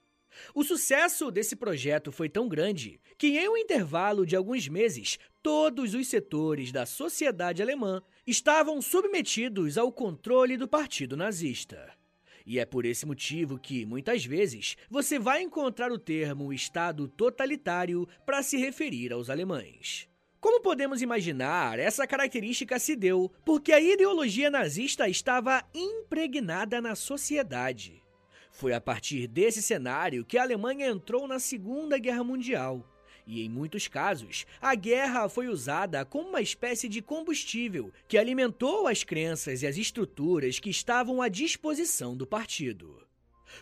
O 0.54 0.64
sucesso 0.64 1.30
desse 1.30 1.54
projeto 1.54 2.10
foi 2.10 2.30
tão 2.30 2.48
grande 2.48 2.98
que, 3.18 3.38
em 3.38 3.50
um 3.50 3.56
intervalo 3.58 4.24
de 4.24 4.34
alguns 4.34 4.66
meses, 4.68 5.18
todos 5.42 5.92
os 5.92 6.08
setores 6.08 6.72
da 6.72 6.86
sociedade 6.86 7.60
alemã 7.60 8.00
estavam 8.26 8.80
submetidos 8.80 9.76
ao 9.76 9.92
controle 9.92 10.56
do 10.56 10.66
partido 10.66 11.14
nazista. 11.14 11.92
E 12.46 12.58
é 12.58 12.64
por 12.64 12.86
esse 12.86 13.04
motivo 13.04 13.58
que, 13.58 13.84
muitas 13.84 14.24
vezes, 14.24 14.78
você 14.88 15.18
vai 15.18 15.42
encontrar 15.42 15.92
o 15.92 15.98
termo 15.98 16.54
Estado 16.54 17.06
totalitário 17.06 18.08
para 18.24 18.42
se 18.42 18.56
referir 18.56 19.12
aos 19.12 19.28
alemães. 19.28 20.10
Como 20.42 20.60
podemos 20.60 21.00
imaginar, 21.00 21.78
essa 21.78 22.04
característica 22.04 22.76
se 22.76 22.96
deu 22.96 23.30
porque 23.44 23.72
a 23.72 23.78
ideologia 23.78 24.50
nazista 24.50 25.08
estava 25.08 25.62
impregnada 25.72 26.80
na 26.80 26.96
sociedade. 26.96 28.02
Foi 28.50 28.72
a 28.74 28.80
partir 28.80 29.28
desse 29.28 29.62
cenário 29.62 30.24
que 30.24 30.36
a 30.36 30.42
Alemanha 30.42 30.88
entrou 30.88 31.28
na 31.28 31.38
Segunda 31.38 31.96
Guerra 31.96 32.24
Mundial. 32.24 32.84
E 33.24 33.46
em 33.46 33.48
muitos 33.48 33.86
casos, 33.86 34.44
a 34.60 34.74
guerra 34.74 35.28
foi 35.28 35.46
usada 35.46 36.04
como 36.04 36.30
uma 36.30 36.40
espécie 36.40 36.88
de 36.88 37.00
combustível 37.00 37.92
que 38.08 38.18
alimentou 38.18 38.88
as 38.88 39.04
crenças 39.04 39.62
e 39.62 39.66
as 39.68 39.76
estruturas 39.76 40.58
que 40.58 40.70
estavam 40.70 41.22
à 41.22 41.28
disposição 41.28 42.16
do 42.16 42.26
partido. 42.26 43.06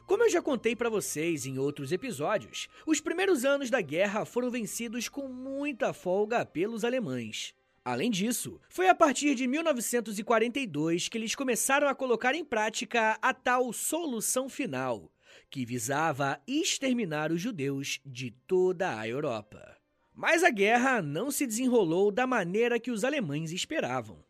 Como 0.06 0.24
eu 0.24 0.30
já 0.30 0.40
contei 0.42 0.74
para 0.74 0.90
vocês 0.90 1.46
em 1.46 1.58
outros 1.58 1.92
episódios, 1.92 2.68
os 2.86 3.00
primeiros 3.00 3.44
anos 3.44 3.70
da 3.70 3.80
guerra 3.80 4.24
foram 4.24 4.50
vencidos 4.50 5.08
com 5.08 5.28
muita 5.28 5.92
folga 5.92 6.44
pelos 6.44 6.84
alemães. 6.84 7.54
Além 7.84 8.10
disso, 8.10 8.60
foi 8.68 8.88
a 8.88 8.94
partir 8.94 9.34
de 9.34 9.46
1942 9.46 11.08
que 11.08 11.16
eles 11.16 11.34
começaram 11.34 11.88
a 11.88 11.94
colocar 11.94 12.34
em 12.34 12.44
prática 12.44 13.18
a 13.22 13.32
tal 13.32 13.72
solução 13.72 14.48
final, 14.48 15.10
que 15.48 15.64
visava 15.64 16.40
exterminar 16.46 17.32
os 17.32 17.40
judeus 17.40 18.00
de 18.04 18.30
toda 18.46 18.98
a 18.98 19.08
Europa. 19.08 19.76
Mas 20.14 20.44
a 20.44 20.50
guerra 20.50 21.00
não 21.00 21.30
se 21.30 21.46
desenrolou 21.46 22.10
da 22.10 22.26
maneira 22.26 22.78
que 22.78 22.90
os 22.90 23.04
alemães 23.04 23.50
esperavam. 23.52 24.22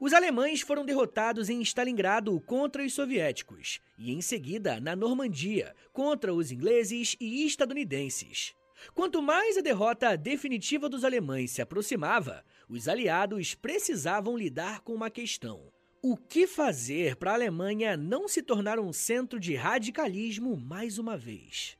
Os 0.00 0.12
alemães 0.12 0.60
foram 0.60 0.84
derrotados 0.84 1.48
em 1.48 1.60
Stalingrado 1.62 2.38
contra 2.40 2.84
os 2.84 2.92
soviéticos 2.92 3.80
e, 3.98 4.12
em 4.12 4.20
seguida, 4.20 4.80
na 4.80 4.94
Normandia 4.94 5.74
contra 5.92 6.32
os 6.32 6.50
ingleses 6.52 7.16
e 7.20 7.46
estadunidenses. 7.46 8.54
Quanto 8.94 9.20
mais 9.20 9.56
a 9.56 9.60
derrota 9.60 10.16
definitiva 10.16 10.88
dos 10.88 11.04
alemães 11.04 11.50
se 11.50 11.60
aproximava, 11.60 12.44
os 12.68 12.88
aliados 12.88 13.54
precisavam 13.54 14.36
lidar 14.36 14.80
com 14.80 14.94
uma 14.94 15.10
questão: 15.10 15.72
o 16.02 16.16
que 16.16 16.46
fazer 16.46 17.16
para 17.16 17.32
a 17.32 17.34
Alemanha 17.34 17.96
não 17.96 18.28
se 18.28 18.42
tornar 18.42 18.78
um 18.78 18.92
centro 18.92 19.40
de 19.40 19.56
radicalismo 19.56 20.56
mais 20.56 20.98
uma 20.98 21.16
vez? 21.16 21.76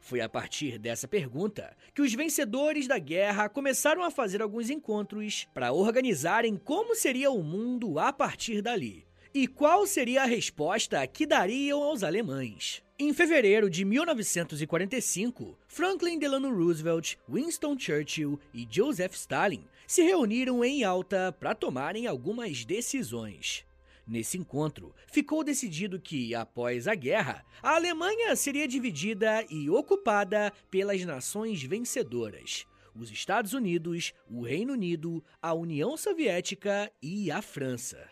Foi 0.00 0.20
a 0.20 0.28
partir 0.28 0.78
dessa 0.78 1.08
pergunta 1.08 1.76
que 1.94 2.02
os 2.02 2.14
vencedores 2.14 2.86
da 2.86 2.98
guerra 2.98 3.48
começaram 3.48 4.02
a 4.02 4.10
fazer 4.10 4.42
alguns 4.42 4.70
encontros 4.70 5.48
para 5.54 5.72
organizarem 5.72 6.56
como 6.56 6.94
seria 6.94 7.30
o 7.30 7.42
mundo 7.42 7.98
a 7.98 8.12
partir 8.12 8.62
dali 8.62 9.06
e 9.32 9.46
qual 9.46 9.86
seria 9.86 10.22
a 10.22 10.26
resposta 10.26 11.06
que 11.06 11.24
dariam 11.24 11.82
aos 11.82 12.02
alemães. 12.02 12.82
Em 12.98 13.14
fevereiro 13.14 13.70
de 13.70 13.84
1945, 13.84 15.58
Franklin 15.66 16.18
Delano 16.18 16.54
Roosevelt, 16.54 17.16
Winston 17.26 17.78
Churchill 17.78 18.38
e 18.52 18.66
Joseph 18.70 19.14
Stalin 19.14 19.64
se 19.86 20.02
reuniram 20.02 20.62
em 20.64 20.84
Alta 20.84 21.34
para 21.38 21.54
tomarem 21.54 22.06
algumas 22.06 22.64
decisões. 22.64 23.64
Nesse 24.10 24.36
encontro, 24.36 24.92
ficou 25.06 25.44
decidido 25.44 26.00
que, 26.00 26.34
após 26.34 26.88
a 26.88 26.96
guerra, 26.96 27.46
a 27.62 27.76
Alemanha 27.76 28.34
seria 28.34 28.66
dividida 28.66 29.46
e 29.48 29.70
ocupada 29.70 30.52
pelas 30.68 31.04
nações 31.04 31.62
vencedoras: 31.62 32.66
os 32.92 33.08
Estados 33.12 33.54
Unidos, 33.54 34.12
o 34.28 34.42
Reino 34.42 34.72
Unido, 34.72 35.24
a 35.40 35.54
União 35.54 35.96
Soviética 35.96 36.90
e 37.00 37.30
a 37.30 37.40
França. 37.40 38.04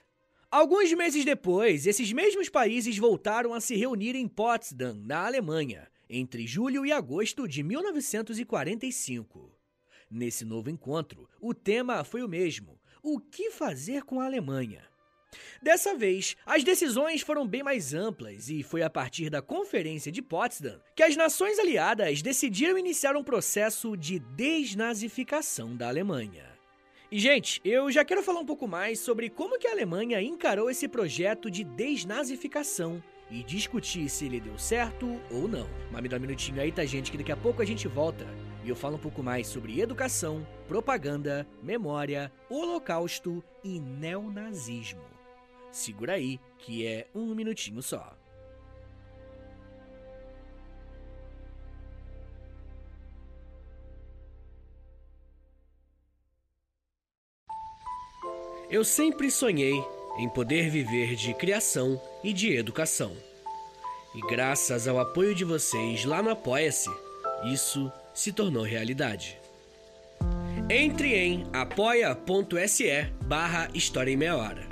Alguns 0.48 0.92
meses 0.92 1.24
depois, 1.24 1.84
esses 1.84 2.12
mesmos 2.12 2.48
países 2.48 2.96
voltaram 2.96 3.52
a 3.52 3.60
se 3.60 3.74
reunir 3.74 4.14
em 4.14 4.28
Potsdam, 4.28 5.02
na 5.04 5.26
Alemanha, 5.26 5.88
entre 6.08 6.46
julho 6.46 6.86
e 6.86 6.92
agosto 6.92 7.48
de 7.48 7.64
1945. 7.64 9.52
Nesse 10.08 10.44
novo 10.44 10.70
encontro, 10.70 11.28
o 11.40 11.52
tema 11.52 12.04
foi 12.04 12.22
o 12.22 12.28
mesmo: 12.28 12.80
o 13.02 13.18
que 13.18 13.50
fazer 13.50 14.04
com 14.04 14.20
a 14.20 14.26
Alemanha? 14.26 14.86
Dessa 15.62 15.94
vez, 15.94 16.36
as 16.46 16.64
decisões 16.64 17.20
foram 17.20 17.46
bem 17.46 17.62
mais 17.62 17.94
amplas 17.94 18.48
e 18.48 18.62
foi 18.62 18.82
a 18.82 18.90
partir 18.90 19.30
da 19.30 19.42
Conferência 19.42 20.12
de 20.12 20.22
Potsdam 20.22 20.80
que 20.94 21.02
as 21.02 21.16
nações 21.16 21.58
aliadas 21.58 22.22
decidiram 22.22 22.78
iniciar 22.78 23.16
um 23.16 23.24
processo 23.24 23.96
de 23.96 24.18
desnazificação 24.18 25.76
da 25.76 25.88
Alemanha. 25.88 26.58
E, 27.10 27.18
gente, 27.18 27.60
eu 27.64 27.90
já 27.90 28.04
quero 28.04 28.22
falar 28.22 28.40
um 28.40 28.46
pouco 28.46 28.68
mais 28.68 28.98
sobre 29.00 29.30
como 29.30 29.58
que 29.58 29.66
a 29.66 29.72
Alemanha 29.72 30.20
encarou 30.20 30.70
esse 30.70 30.86
projeto 30.86 31.50
de 31.50 31.64
desnazificação 31.64 33.02
e 33.30 33.42
discutir 33.42 34.08
se 34.08 34.26
ele 34.26 34.40
deu 34.40 34.58
certo 34.58 35.20
ou 35.30 35.48
não. 35.48 35.68
Mas 35.90 36.02
me 36.02 36.08
dá 36.08 36.16
um 36.16 36.20
minutinho 36.20 36.60
aí, 36.60 36.70
tá, 36.70 36.84
gente, 36.84 37.10
que 37.10 37.18
daqui 37.18 37.32
a 37.32 37.36
pouco 37.36 37.62
a 37.62 37.64
gente 37.64 37.88
volta 37.88 38.26
e 38.62 38.68
eu 38.68 38.76
falo 38.76 38.96
um 38.96 39.00
pouco 39.00 39.22
mais 39.22 39.46
sobre 39.46 39.80
educação, 39.80 40.46
propaganda, 40.66 41.46
memória, 41.62 42.30
holocausto 42.50 43.42
e 43.64 43.80
neonazismo. 43.80 45.17
Segura 45.78 46.14
aí, 46.14 46.40
que 46.58 46.84
é 46.84 47.06
um 47.14 47.32
minutinho 47.36 47.80
só. 47.80 48.12
Eu 58.68 58.84
sempre 58.84 59.30
sonhei 59.30 59.80
em 60.18 60.28
poder 60.28 60.68
viver 60.68 61.14
de 61.14 61.32
criação 61.32 62.00
e 62.24 62.32
de 62.32 62.52
educação. 62.52 63.16
E 64.16 64.20
graças 64.22 64.88
ao 64.88 64.98
apoio 64.98 65.32
de 65.32 65.44
vocês 65.44 66.04
lá 66.04 66.20
no 66.20 66.30
Apoia-se, 66.30 66.90
isso 67.52 67.90
se 68.12 68.32
tornou 68.32 68.64
realidade. 68.64 69.38
Entre 70.68 71.14
em 71.14 71.46
apoia.se 71.52 73.12
barra 73.22 73.68
História 73.72 74.10
em 74.10 74.16
Meia 74.16 74.36
Hora 74.36 74.67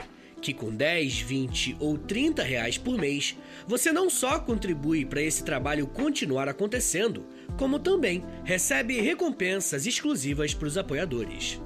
que 0.47 0.55
com 0.55 0.71
10, 0.71 1.23
20 1.23 1.77
ou 1.81 1.99
30 1.99 2.41
reais 2.41 2.79
por 2.79 2.97
mês, 2.97 3.37
você 3.67 3.91
não 3.91 4.09
só 4.09 4.39
contribui 4.39 5.05
para 5.05 5.21
esse 5.21 5.43
trabalho 5.43 5.89
continuar 5.89 6.49
acontecendo, 6.49 7.27
como 7.59 7.81
também 7.81 8.23
recebe 8.45 9.01
recompensas 9.01 9.87
exclusivas 9.87 10.55
para 10.55 10.69
os 10.69 10.79
apoiadores. 10.79 11.61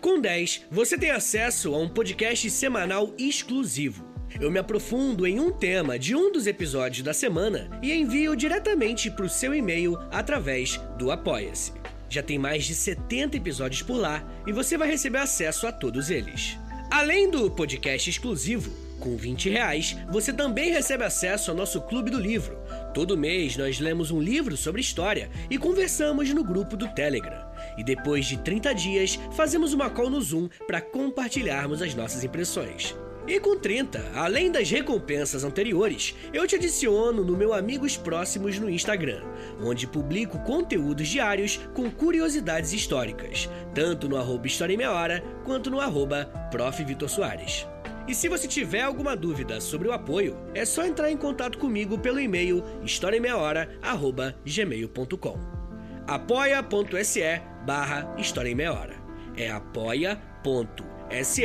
Com 0.00 0.18
10, 0.18 0.62
você 0.70 0.96
tem 0.96 1.10
acesso 1.10 1.74
a 1.74 1.78
um 1.78 1.90
podcast 1.90 2.48
semanal 2.48 3.14
exclusivo. 3.18 4.02
Eu 4.40 4.50
me 4.50 4.58
aprofundo 4.58 5.26
em 5.26 5.38
um 5.38 5.52
tema 5.52 5.98
de 5.98 6.16
um 6.16 6.32
dos 6.32 6.46
episódios 6.46 7.04
da 7.04 7.12
semana 7.12 7.68
e 7.82 7.92
envio 7.92 8.34
diretamente 8.34 9.10
para 9.10 9.26
o 9.26 9.28
seu 9.28 9.54
e-mail 9.54 9.98
através 10.10 10.78
do 10.98 11.10
Apoia-se. 11.10 11.72
Já 12.08 12.22
tem 12.22 12.38
mais 12.38 12.64
de 12.64 12.74
70 12.74 13.36
episódios 13.36 13.82
por 13.82 13.98
lá 13.98 14.26
e 14.46 14.52
você 14.52 14.78
vai 14.78 14.88
receber 14.88 15.18
acesso 15.18 15.66
a 15.66 15.72
todos 15.72 16.08
eles. 16.08 16.56
Além 16.92 17.30
do 17.30 17.50
podcast 17.50 18.10
exclusivo, 18.10 18.70
com 19.00 19.16
20 19.16 19.48
reais, 19.48 19.96
você 20.10 20.30
também 20.30 20.70
recebe 20.70 21.02
acesso 21.02 21.50
ao 21.50 21.56
nosso 21.56 21.80
Clube 21.80 22.10
do 22.10 22.20
Livro. 22.20 22.58
Todo 22.92 23.16
mês 23.16 23.56
nós 23.56 23.80
lemos 23.80 24.10
um 24.10 24.20
livro 24.20 24.58
sobre 24.58 24.82
história 24.82 25.30
e 25.48 25.56
conversamos 25.56 26.28
no 26.34 26.44
grupo 26.44 26.76
do 26.76 26.86
Telegram. 26.88 27.50
E 27.78 27.82
depois 27.82 28.26
de 28.26 28.36
30 28.36 28.74
dias, 28.74 29.18
fazemos 29.34 29.72
uma 29.72 29.88
call 29.88 30.10
no 30.10 30.20
Zoom 30.20 30.50
para 30.66 30.82
compartilharmos 30.82 31.80
as 31.80 31.94
nossas 31.94 32.24
impressões. 32.24 32.94
E 33.26 33.38
com 33.38 33.56
30, 33.56 34.12
além 34.14 34.50
das 34.50 34.68
recompensas 34.68 35.44
anteriores, 35.44 36.14
eu 36.32 36.46
te 36.46 36.56
adiciono 36.56 37.24
no 37.24 37.36
meu 37.36 37.54
Amigos 37.54 37.96
Próximos 37.96 38.58
no 38.58 38.68
Instagram, 38.68 39.22
onde 39.60 39.86
publico 39.86 40.40
conteúdos 40.40 41.08
diários 41.08 41.60
com 41.72 41.88
curiosidades 41.90 42.72
históricas, 42.72 43.48
tanto 43.74 44.08
no 44.08 44.16
arroba 44.16 44.46
História 44.46 44.74
em 44.74 44.76
Meia 44.76 44.90
Hora, 44.90 45.22
quanto 45.44 45.70
no 45.70 45.80
arroba 45.80 46.24
Prof. 46.50 46.82
Vitor 46.84 47.08
Soares. 47.08 47.66
E 48.08 48.14
se 48.14 48.28
você 48.28 48.48
tiver 48.48 48.82
alguma 48.82 49.16
dúvida 49.16 49.60
sobre 49.60 49.86
o 49.86 49.92
apoio, 49.92 50.36
é 50.52 50.64
só 50.64 50.84
entrar 50.84 51.08
em 51.10 51.16
contato 51.16 51.58
comigo 51.58 51.96
pelo 51.98 52.18
e-mail 52.18 52.64
historiaemmeiahora.gmail.com 52.82 55.62
apoia.se 56.06 57.40
barra 57.64 58.14
História 58.18 58.50
em 58.50 58.54
Meia 58.54 58.72
Hora. 58.72 58.94
É 59.36 59.50
apoia.se 59.50 61.44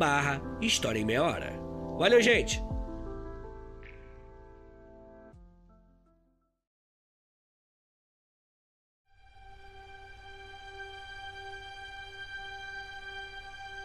barra 0.00 0.40
História 0.62 0.98
em 0.98 1.04
Meia 1.04 1.22
Hora. 1.22 1.52
Valeu, 1.98 2.22
gente! 2.22 2.62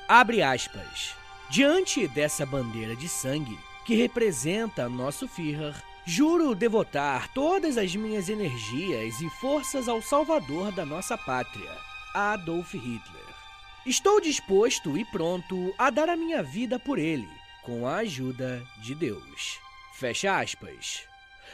Abre 0.08 0.42
aspas. 0.42 1.14
Diante 1.50 2.08
dessa 2.08 2.46
bandeira 2.46 2.96
de 2.96 3.10
sangue, 3.10 3.60
que 3.86 3.96
representa 3.96 4.88
nosso 4.88 5.28
Führer, 5.28 5.76
juro 6.06 6.56
devotar 6.56 7.28
todas 7.34 7.78
as 7.78 7.94
minhas 7.94 8.30
energias 8.30 9.20
e 9.20 9.30
forças 9.42 9.90
ao 9.90 10.02
salvador 10.02 10.72
da 10.72 10.86
nossa 10.86 11.18
pátria, 11.18 11.72
Adolf 12.14 12.74
Hitler. 12.74 13.25
Estou 13.86 14.20
disposto 14.20 14.98
e 14.98 15.06
pronto 15.06 15.72
a 15.78 15.92
dar 15.92 16.10
a 16.10 16.16
minha 16.16 16.42
vida 16.42 16.80
por 16.80 16.98
ele, 16.98 17.30
com 17.62 17.86
a 17.86 17.98
ajuda 17.98 18.66
de 18.82 18.96
Deus. 18.96 19.60
Fecha 19.94 20.40
aspas. 20.40 21.04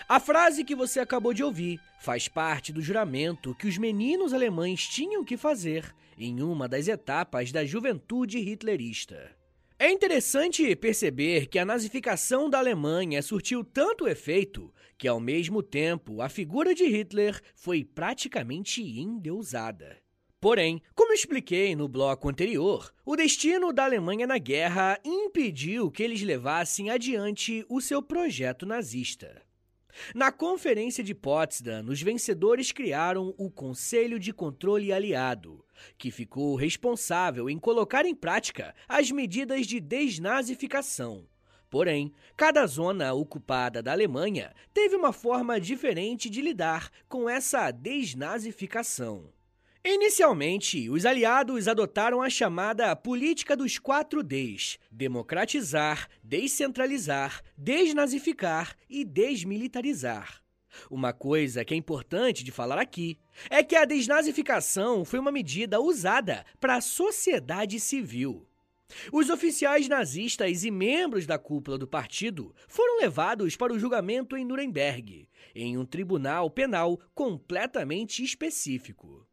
A 0.08 0.18
frase 0.18 0.64
que 0.64 0.74
você 0.74 1.02
acabou 1.02 1.34
de 1.34 1.44
ouvir 1.44 1.78
faz 2.00 2.30
parte 2.30 2.72
do 2.72 2.82
juramento 2.82 3.54
que 3.56 3.68
os 3.68 3.78
meninos 3.78 4.32
alemães 4.32 4.88
tinham 4.88 5.26
que 5.26 5.36
fazer 5.36 5.94
em 6.18 6.42
uma 6.42 6.70
das 6.70 6.88
etapas 6.88 7.52
da 7.52 7.66
juventude 7.66 8.38
hitlerista. 8.40 9.36
É 9.78 9.92
interessante 9.92 10.74
perceber 10.78 11.48
que 11.48 11.60
a 11.60 11.66
nazificação 11.66 12.50
da 12.50 12.60
Alemanha 12.60 13.22
surtiu 13.22 13.62
tanto 13.62 14.08
efeito 14.08 14.74
que, 14.98 15.06
ao 15.06 15.20
mesmo 15.20 15.62
tempo, 15.62 16.22
a 16.22 16.30
figura 16.30 16.74
de 16.74 16.86
Hitler 16.86 17.42
foi 17.54 17.84
praticamente 17.84 18.82
endeusada. 18.82 20.01
Porém, 20.42 20.82
como 20.96 21.14
expliquei 21.14 21.76
no 21.76 21.88
bloco 21.88 22.28
anterior, 22.28 22.92
o 23.06 23.16
destino 23.16 23.72
da 23.72 23.86
Alemanha 23.86 24.26
na 24.26 24.40
guerra 24.40 25.00
impediu 25.06 25.92
que 25.92 26.02
eles 26.02 26.24
levassem 26.24 26.90
adiante 26.90 27.64
o 27.70 27.80
seu 27.80 28.02
projeto 28.02 28.66
nazista. 28.66 29.40
Na 30.16 30.32
Conferência 30.32 31.04
de 31.04 31.14
Potsdam, 31.14 31.86
os 31.88 32.02
vencedores 32.02 32.72
criaram 32.72 33.36
o 33.38 33.52
Conselho 33.52 34.18
de 34.18 34.34
Controle 34.34 34.92
Aliado, 34.92 35.64
que 35.96 36.10
ficou 36.10 36.56
responsável 36.56 37.48
em 37.48 37.60
colocar 37.60 38.04
em 38.04 38.16
prática 38.16 38.74
as 38.90 39.12
medidas 39.12 39.68
de 39.68 39.80
desnazificação. 39.80 41.28
Porém, 41.70 42.12
cada 42.36 42.66
zona 42.66 43.14
ocupada 43.14 43.84
da 43.84 43.92
Alemanha 43.92 44.56
teve 44.74 44.96
uma 44.96 45.14
forma 45.14 45.62
diferente 45.62 46.32
de 46.32 46.42
lidar 46.42 46.90
com 47.08 47.30
essa 47.30 47.70
desnazificação. 47.70 49.32
Inicialmente, 49.84 50.92
os 50.92 51.08
aliados 51.08 51.68
adotaram 51.68 52.22
a 52.22 52.30
chamada 52.30 52.96
política 52.96 53.58
dos 53.58 53.80
quatro 53.80 54.22
Ds: 54.22 54.78
democratizar, 54.92 56.08
descentralizar, 56.24 57.42
desnazificar 57.58 58.76
e 58.88 59.04
desmilitarizar. 59.04 60.44
Uma 60.90 61.12
coisa 61.12 61.66
que 61.66 61.74
é 61.74 61.78
importante 61.78 62.44
de 62.44 62.52
falar 62.52 62.78
aqui 62.78 63.18
é 63.50 63.64
que 63.64 63.76
a 63.76 63.84
desnazificação 63.84 65.04
foi 65.04 65.18
uma 65.18 65.32
medida 65.32 65.82
usada 65.82 66.46
para 66.60 66.76
a 66.76 66.82
sociedade 66.82 67.80
civil. 67.80 68.48
Os 69.12 69.32
oficiais 69.32 69.88
nazistas 69.88 70.64
e 70.64 70.70
membros 70.70 71.26
da 71.26 71.40
cúpula 71.40 71.78
do 71.78 71.88
partido 71.88 72.54
foram 72.68 73.00
levados 73.00 73.56
para 73.56 73.74
o 73.74 73.80
julgamento 73.80 74.38
em 74.38 74.46
Nuremberg, 74.46 75.28
em 75.56 75.76
um 75.76 75.86
tribunal 75.86 76.52
penal 76.52 77.00
completamente 77.16 78.24
específico. 78.24 79.26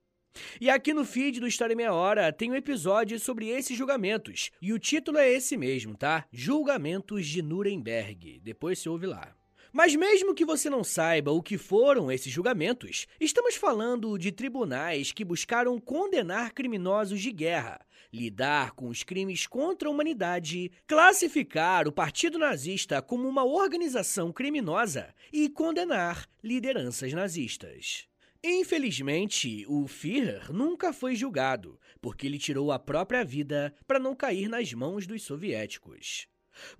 E 0.60 0.68
aqui 0.70 0.92
no 0.92 1.04
feed 1.04 1.40
do 1.40 1.46
História 1.46 1.76
Meia 1.76 1.92
Hora 1.92 2.32
tem 2.32 2.50
um 2.50 2.54
episódio 2.54 3.18
sobre 3.18 3.48
esses 3.48 3.76
julgamentos. 3.76 4.50
E 4.60 4.72
o 4.72 4.78
título 4.78 5.18
é 5.18 5.30
esse 5.30 5.56
mesmo, 5.56 5.96
tá? 5.96 6.24
Julgamentos 6.32 7.26
de 7.26 7.42
Nuremberg. 7.42 8.40
Depois 8.42 8.78
se 8.78 8.88
ouve 8.88 9.06
lá. 9.06 9.34
Mas 9.72 9.94
mesmo 9.94 10.34
que 10.34 10.46
você 10.46 10.70
não 10.70 10.82
saiba 10.82 11.30
o 11.30 11.42
que 11.42 11.58
foram 11.58 12.10
esses 12.10 12.32
julgamentos, 12.32 13.06
estamos 13.20 13.54
falando 13.54 14.16
de 14.16 14.32
tribunais 14.32 15.12
que 15.12 15.24
buscaram 15.24 15.78
condenar 15.78 16.52
criminosos 16.52 17.20
de 17.20 17.30
guerra, 17.30 17.78
lidar 18.12 18.72
com 18.72 18.88
os 18.88 19.02
crimes 19.02 19.46
contra 19.46 19.88
a 19.88 19.92
humanidade, 19.92 20.72
classificar 20.86 21.86
o 21.86 21.92
Partido 21.92 22.38
Nazista 22.38 23.02
como 23.02 23.28
uma 23.28 23.44
organização 23.44 24.32
criminosa 24.32 25.14
e 25.32 25.50
condenar 25.50 26.26
lideranças 26.42 27.12
nazistas. 27.12 28.08
Infelizmente, 28.50 29.66
o 29.68 29.86
Führer 29.86 30.50
nunca 30.50 30.90
foi 30.90 31.14
julgado, 31.14 31.78
porque 32.00 32.26
ele 32.26 32.38
tirou 32.38 32.72
a 32.72 32.78
própria 32.78 33.22
vida 33.22 33.74
para 33.86 33.98
não 33.98 34.16
cair 34.16 34.48
nas 34.48 34.72
mãos 34.72 35.06
dos 35.06 35.22
soviéticos. 35.22 36.26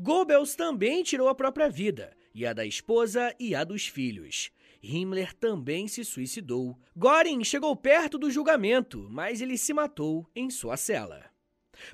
Goebbels 0.01 0.57
também 0.57 1.03
tirou 1.03 1.29
a 1.29 1.35
própria 1.35 1.69
vida, 1.69 2.17
e 2.35 2.47
a 2.47 2.55
da 2.55 2.65
esposa 2.65 3.35
e 3.39 3.55
a 3.55 3.65
dos 3.65 3.87
filhos. 3.87 4.51
Himmler 4.83 5.35
também 5.35 5.87
se 5.87 6.07
suicidou. 6.07 6.75
Göring 6.97 7.45
chegou 7.45 7.77
perto 7.77 8.17
do 8.17 8.31
julgamento, 8.31 9.07
mas 9.11 9.43
ele 9.43 9.59
se 9.59 9.75
matou 9.75 10.27
em 10.35 10.49
sua 10.49 10.79
cela. 10.79 11.27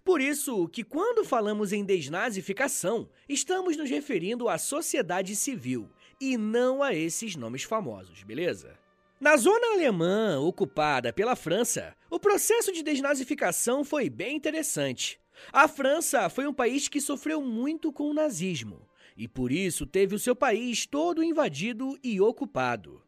Por 0.04 0.20
isso 0.20 0.68
que 0.68 0.84
quando 0.84 1.24
falamos 1.24 1.72
em 1.72 1.84
desnazificação, 1.84 3.10
estamos 3.28 3.76
nos 3.76 3.90
referindo 3.90 4.48
à 4.48 4.56
sociedade 4.56 5.34
civil 5.34 5.90
e 6.20 6.38
não 6.38 6.80
a 6.80 6.94
esses 6.94 7.34
nomes 7.34 7.64
famosos, 7.64 8.22
beleza? 8.22 8.83
Na 9.24 9.38
zona 9.38 9.72
alemã 9.72 10.38
ocupada 10.38 11.10
pela 11.10 11.34
França, 11.34 11.96
o 12.10 12.20
processo 12.20 12.70
de 12.70 12.82
desnazificação 12.82 13.82
foi 13.82 14.10
bem 14.10 14.36
interessante. 14.36 15.18
A 15.50 15.66
França 15.66 16.28
foi 16.28 16.46
um 16.46 16.52
país 16.52 16.88
que 16.88 17.00
sofreu 17.00 17.40
muito 17.40 17.90
com 17.90 18.10
o 18.10 18.12
nazismo 18.12 18.86
e 19.16 19.26
por 19.26 19.50
isso 19.50 19.86
teve 19.86 20.14
o 20.14 20.18
seu 20.18 20.36
país 20.36 20.84
todo 20.84 21.24
invadido 21.24 21.98
e 22.04 22.20
ocupado. 22.20 23.00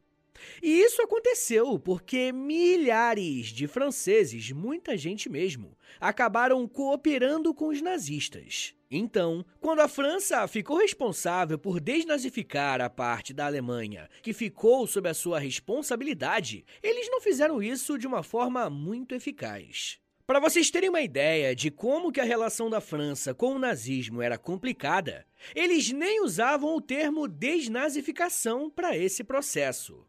E 0.63 0.81
isso 0.81 1.03
aconteceu 1.03 1.79
porque 1.79 2.33
milhares 2.33 3.49
de 3.49 3.67
franceses, 3.67 4.51
muita 4.53 4.97
gente 4.97 5.29
mesmo, 5.29 5.77
acabaram 6.01 6.67
cooperando 6.67 7.53
com 7.53 7.69
os 7.69 7.83
nazistas. 7.83 8.75
Então, 8.91 9.45
quando 9.61 9.81
a 9.81 9.89
França 9.89 10.47
ficou 10.47 10.77
responsável 10.77 11.59
por 11.59 11.81
desnazificar 11.81 12.81
a 12.81 12.89
parte 12.89 13.33
da 13.33 13.47
Alemanha 13.47 14.09
que 14.23 14.33
ficou 14.33 14.87
sob 14.87 15.09
a 15.09 15.15
sua 15.15 15.39
responsabilidade, 15.39 16.65
eles 16.83 17.11
não 17.11 17.21
fizeram 17.21 17.63
isso 17.63 17.99
de 17.99 18.07
uma 18.07 18.23
forma 18.23 18.71
muito 18.71 19.15
eficaz. 19.15 19.99
Para 20.27 20.41
vocês 20.41 20.71
terem 20.71 20.89
uma 20.89 21.01
ideia 21.01 21.55
de 21.55 21.71
como 21.71 22.11
que 22.11 22.21
a 22.21 22.25
relação 22.25 22.69
da 22.69 22.81
França 22.81 23.33
com 23.33 23.55
o 23.55 23.59
nazismo 23.59 24.23
era 24.23 24.37
complicada, 24.37 25.25
eles 25.55 25.93
nem 25.93 26.21
usavam 26.21 26.75
o 26.75 26.81
termo 26.81 27.29
desnazificação 27.29 28.69
para 28.69 28.97
esse 28.97 29.23
processo. 29.23 30.05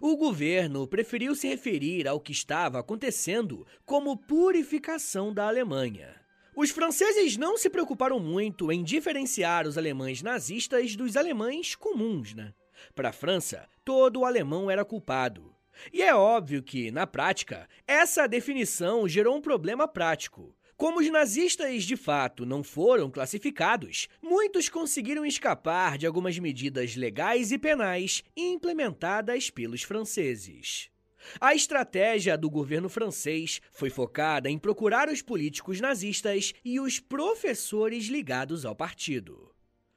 O 0.00 0.16
governo 0.16 0.86
preferiu 0.86 1.34
se 1.34 1.48
referir 1.48 2.06
ao 2.06 2.20
que 2.20 2.32
estava 2.32 2.78
acontecendo 2.78 3.66
como 3.84 4.16
purificação 4.16 5.32
da 5.32 5.46
Alemanha. 5.46 6.21
Os 6.54 6.70
franceses 6.70 7.38
não 7.38 7.56
se 7.56 7.70
preocuparam 7.70 8.20
muito 8.20 8.70
em 8.70 8.84
diferenciar 8.84 9.66
os 9.66 9.78
alemães 9.78 10.22
nazistas 10.22 10.94
dos 10.94 11.16
alemães 11.16 11.74
comuns, 11.74 12.34
né? 12.34 12.52
Para 12.94 13.08
a 13.08 13.12
França, 13.12 13.66
todo 13.82 14.24
alemão 14.26 14.70
era 14.70 14.84
culpado. 14.84 15.54
E 15.90 16.02
é 16.02 16.14
óbvio 16.14 16.62
que, 16.62 16.90
na 16.90 17.06
prática, 17.06 17.66
essa 17.86 18.26
definição 18.26 19.08
gerou 19.08 19.34
um 19.34 19.40
problema 19.40 19.88
prático. 19.88 20.54
Como 20.76 21.00
os 21.00 21.10
nazistas 21.10 21.84
de 21.84 21.96
fato 21.96 22.44
não 22.44 22.62
foram 22.62 23.10
classificados, 23.10 24.08
muitos 24.20 24.68
conseguiram 24.68 25.24
escapar 25.24 25.96
de 25.96 26.06
algumas 26.06 26.38
medidas 26.38 26.96
legais 26.96 27.50
e 27.50 27.56
penais 27.56 28.22
implementadas 28.36 29.48
pelos 29.48 29.82
franceses. 29.82 30.91
A 31.40 31.54
estratégia 31.54 32.36
do 32.36 32.50
governo 32.50 32.88
francês 32.88 33.60
foi 33.70 33.90
focada 33.90 34.48
em 34.48 34.58
procurar 34.58 35.08
os 35.08 35.22
políticos 35.22 35.80
nazistas 35.80 36.52
e 36.64 36.80
os 36.80 36.98
professores 36.98 38.06
ligados 38.06 38.64
ao 38.64 38.74
partido. 38.74 39.54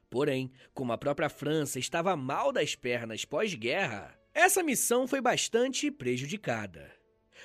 Porém, 0.08 0.50
como 0.72 0.92
a 0.92 0.98
própria 0.98 1.28
França 1.28 1.78
estava 1.78 2.16
mal 2.16 2.52
das 2.52 2.74
pernas 2.74 3.24
pós-guerra, 3.24 4.18
essa 4.32 4.62
missão 4.62 5.06
foi 5.06 5.20
bastante 5.20 5.90
prejudicada. 5.90 6.92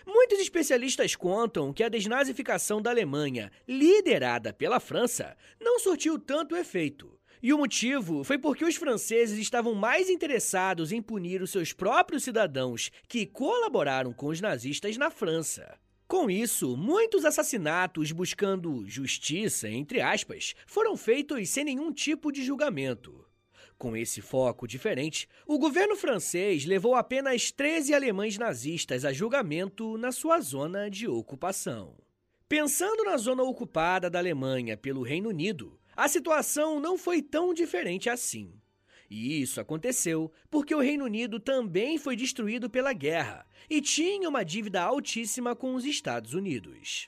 Muitos 0.05 0.39
especialistas 0.39 1.15
contam 1.15 1.73
que 1.73 1.83
a 1.83 1.89
desnazificação 1.89 2.81
da 2.81 2.89
Alemanha, 2.89 3.51
liderada 3.67 4.53
pela 4.53 4.79
França, 4.79 5.37
não 5.59 5.79
surtiu 5.79 6.17
tanto 6.17 6.55
efeito. 6.55 7.20
E 7.43 7.51
o 7.51 7.57
motivo 7.57 8.23
foi 8.23 8.37
porque 8.37 8.63
os 8.63 8.75
franceses 8.75 9.39
estavam 9.39 9.73
mais 9.73 10.09
interessados 10.09 10.91
em 10.91 11.01
punir 11.01 11.41
os 11.41 11.49
seus 11.49 11.73
próprios 11.73 12.23
cidadãos 12.23 12.91
que 13.07 13.25
colaboraram 13.25 14.13
com 14.13 14.27
os 14.27 14.39
nazistas 14.39 14.95
na 14.95 15.09
França. 15.09 15.79
Com 16.07 16.29
isso, 16.29 16.77
muitos 16.77 17.25
assassinatos 17.25 18.11
buscando 18.11 18.87
justiça, 18.87 19.69
entre 19.69 20.01
aspas, 20.01 20.53
foram 20.67 20.95
feitos 20.95 21.49
sem 21.49 21.63
nenhum 21.63 21.91
tipo 21.91 22.31
de 22.31 22.43
julgamento. 22.43 23.25
Com 23.75 23.97
esse 23.97 24.21
foco 24.21 24.67
diferente, 24.67 25.27
o 25.47 25.57
governo 25.57 25.95
francês 25.95 26.65
levou 26.65 26.93
apenas 26.93 27.49
13 27.49 27.95
alemães 27.95 28.37
nazistas 28.37 29.03
a 29.03 29.11
julgamento 29.11 29.97
na 29.97 30.11
sua 30.11 30.39
zona 30.39 30.87
de 30.87 31.07
ocupação. 31.07 31.97
Pensando 32.47 33.03
na 33.05 33.17
zona 33.17 33.41
ocupada 33.41 34.07
da 34.07 34.19
Alemanha 34.19 34.77
pelo 34.77 35.01
Reino 35.01 35.29
Unido, 35.29 35.79
a 36.01 36.07
situação 36.07 36.79
não 36.79 36.97
foi 36.97 37.21
tão 37.21 37.53
diferente 37.53 38.09
assim. 38.09 38.51
E 39.07 39.39
isso 39.39 39.61
aconteceu 39.61 40.31
porque 40.49 40.73
o 40.73 40.79
Reino 40.79 41.05
Unido 41.05 41.39
também 41.39 41.99
foi 41.99 42.15
destruído 42.15 42.71
pela 42.71 42.91
guerra 42.91 43.45
e 43.69 43.79
tinha 43.79 44.27
uma 44.27 44.43
dívida 44.43 44.81
altíssima 44.81 45.55
com 45.55 45.75
os 45.75 45.85
Estados 45.85 46.33
Unidos. 46.33 47.07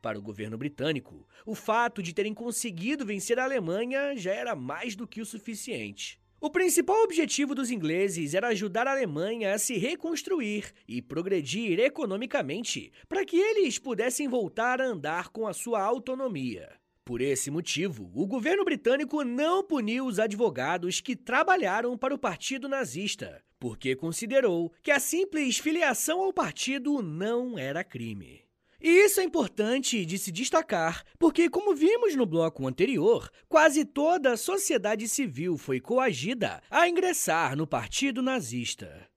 Para 0.00 0.18
o 0.18 0.22
governo 0.22 0.58
britânico, 0.58 1.24
o 1.46 1.54
fato 1.54 2.02
de 2.02 2.12
terem 2.12 2.34
conseguido 2.34 3.06
vencer 3.06 3.38
a 3.38 3.44
Alemanha 3.44 4.16
já 4.16 4.32
era 4.32 4.56
mais 4.56 4.96
do 4.96 5.06
que 5.06 5.20
o 5.20 5.26
suficiente. 5.26 6.20
O 6.40 6.50
principal 6.50 7.00
objetivo 7.04 7.54
dos 7.54 7.70
ingleses 7.70 8.34
era 8.34 8.48
ajudar 8.48 8.88
a 8.88 8.90
Alemanha 8.90 9.54
a 9.54 9.58
se 9.58 9.78
reconstruir 9.78 10.72
e 10.88 11.00
progredir 11.00 11.78
economicamente 11.78 12.92
para 13.08 13.24
que 13.24 13.36
eles 13.36 13.78
pudessem 13.78 14.26
voltar 14.26 14.80
a 14.80 14.86
andar 14.86 15.28
com 15.28 15.46
a 15.46 15.52
sua 15.52 15.80
autonomia. 15.80 16.81
Por 17.04 17.20
esse 17.20 17.50
motivo, 17.50 18.12
o 18.14 18.26
governo 18.26 18.64
britânico 18.64 19.24
não 19.24 19.64
puniu 19.64 20.06
os 20.06 20.20
advogados 20.20 21.00
que 21.00 21.16
trabalharam 21.16 21.98
para 21.98 22.14
o 22.14 22.18
partido 22.18 22.68
nazista, 22.68 23.42
porque 23.58 23.96
considerou 23.96 24.72
que 24.80 24.90
a 24.92 25.00
simples 25.00 25.58
filiação 25.58 26.20
ao 26.20 26.32
partido 26.32 27.02
não 27.02 27.58
era 27.58 27.82
crime. 27.82 28.42
E 28.80 28.88
isso 29.04 29.20
é 29.20 29.24
importante 29.24 30.04
de 30.06 30.16
se 30.16 30.30
destacar, 30.30 31.04
porque, 31.18 31.48
como 31.48 31.74
vimos 31.74 32.14
no 32.14 32.26
bloco 32.26 32.66
anterior, 32.68 33.30
quase 33.48 33.84
toda 33.84 34.32
a 34.32 34.36
sociedade 34.36 35.08
civil 35.08 35.56
foi 35.56 35.80
coagida 35.80 36.60
a 36.70 36.88
ingressar 36.88 37.56
no 37.56 37.66
Partido 37.66 38.22
Nazista. 38.22 39.11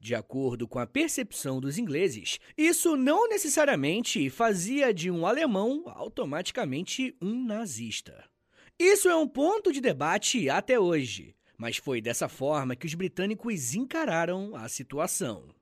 De 0.00 0.14
acordo 0.14 0.68
com 0.68 0.78
a 0.78 0.86
percepção 0.86 1.60
dos 1.60 1.76
ingleses, 1.76 2.38
isso 2.56 2.96
não 2.96 3.28
necessariamente 3.28 4.30
fazia 4.30 4.94
de 4.94 5.10
um 5.10 5.26
alemão 5.26 5.82
automaticamente 5.86 7.16
um 7.20 7.44
nazista. 7.44 8.24
Isso 8.78 9.08
é 9.08 9.16
um 9.16 9.26
ponto 9.26 9.72
de 9.72 9.80
debate 9.80 10.48
até 10.48 10.78
hoje, 10.78 11.34
mas 11.56 11.76
foi 11.76 12.00
dessa 12.00 12.28
forma 12.28 12.76
que 12.76 12.86
os 12.86 12.94
britânicos 12.94 13.74
encararam 13.74 14.54
a 14.54 14.68
situação. 14.68 15.52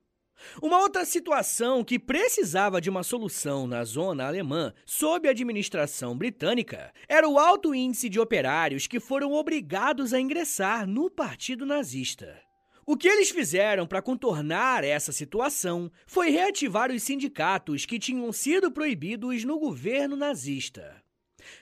Uma 0.63 0.81
outra 0.81 1.07
situação 1.07 1.83
que 1.83 1.99
precisava 1.99 2.79
de 2.79 2.91
uma 2.91 3.03
solução 3.03 3.67
na 3.67 3.83
zona 3.85 4.27
alemã 4.27 4.75
sob 4.85 5.27
a 5.27 5.31
administração 5.31 6.17
britânica 6.17 6.93
era 7.09 7.27
o 7.27 7.39
alto 7.39 7.75
índice 7.75 8.11
de 8.11 8.21
operários 8.21 8.87
que 8.87 9.01
foram 9.01 9.33
obrigados 9.33 10.13
a 10.13 10.21
ingressar 10.21 10.87
no 10.87 11.11
Partido 11.11 11.65
Nazista. 11.65 12.46
O 12.89 12.97
que 12.97 13.09
eles 13.09 13.31
fizeram 13.31 13.85
para 13.85 14.01
contornar 14.01 14.85
essa 14.85 15.11
situação 15.11 15.91
foi 16.07 16.31
reativar 16.31 16.93
os 16.93 17.03
sindicatos 17.03 17.85
que 17.85 17.99
tinham 17.99 18.33
sido 18.33 18.71
proibidos 18.71 19.43
no 19.43 19.59
governo 19.59 20.15
nazista. 20.15 21.03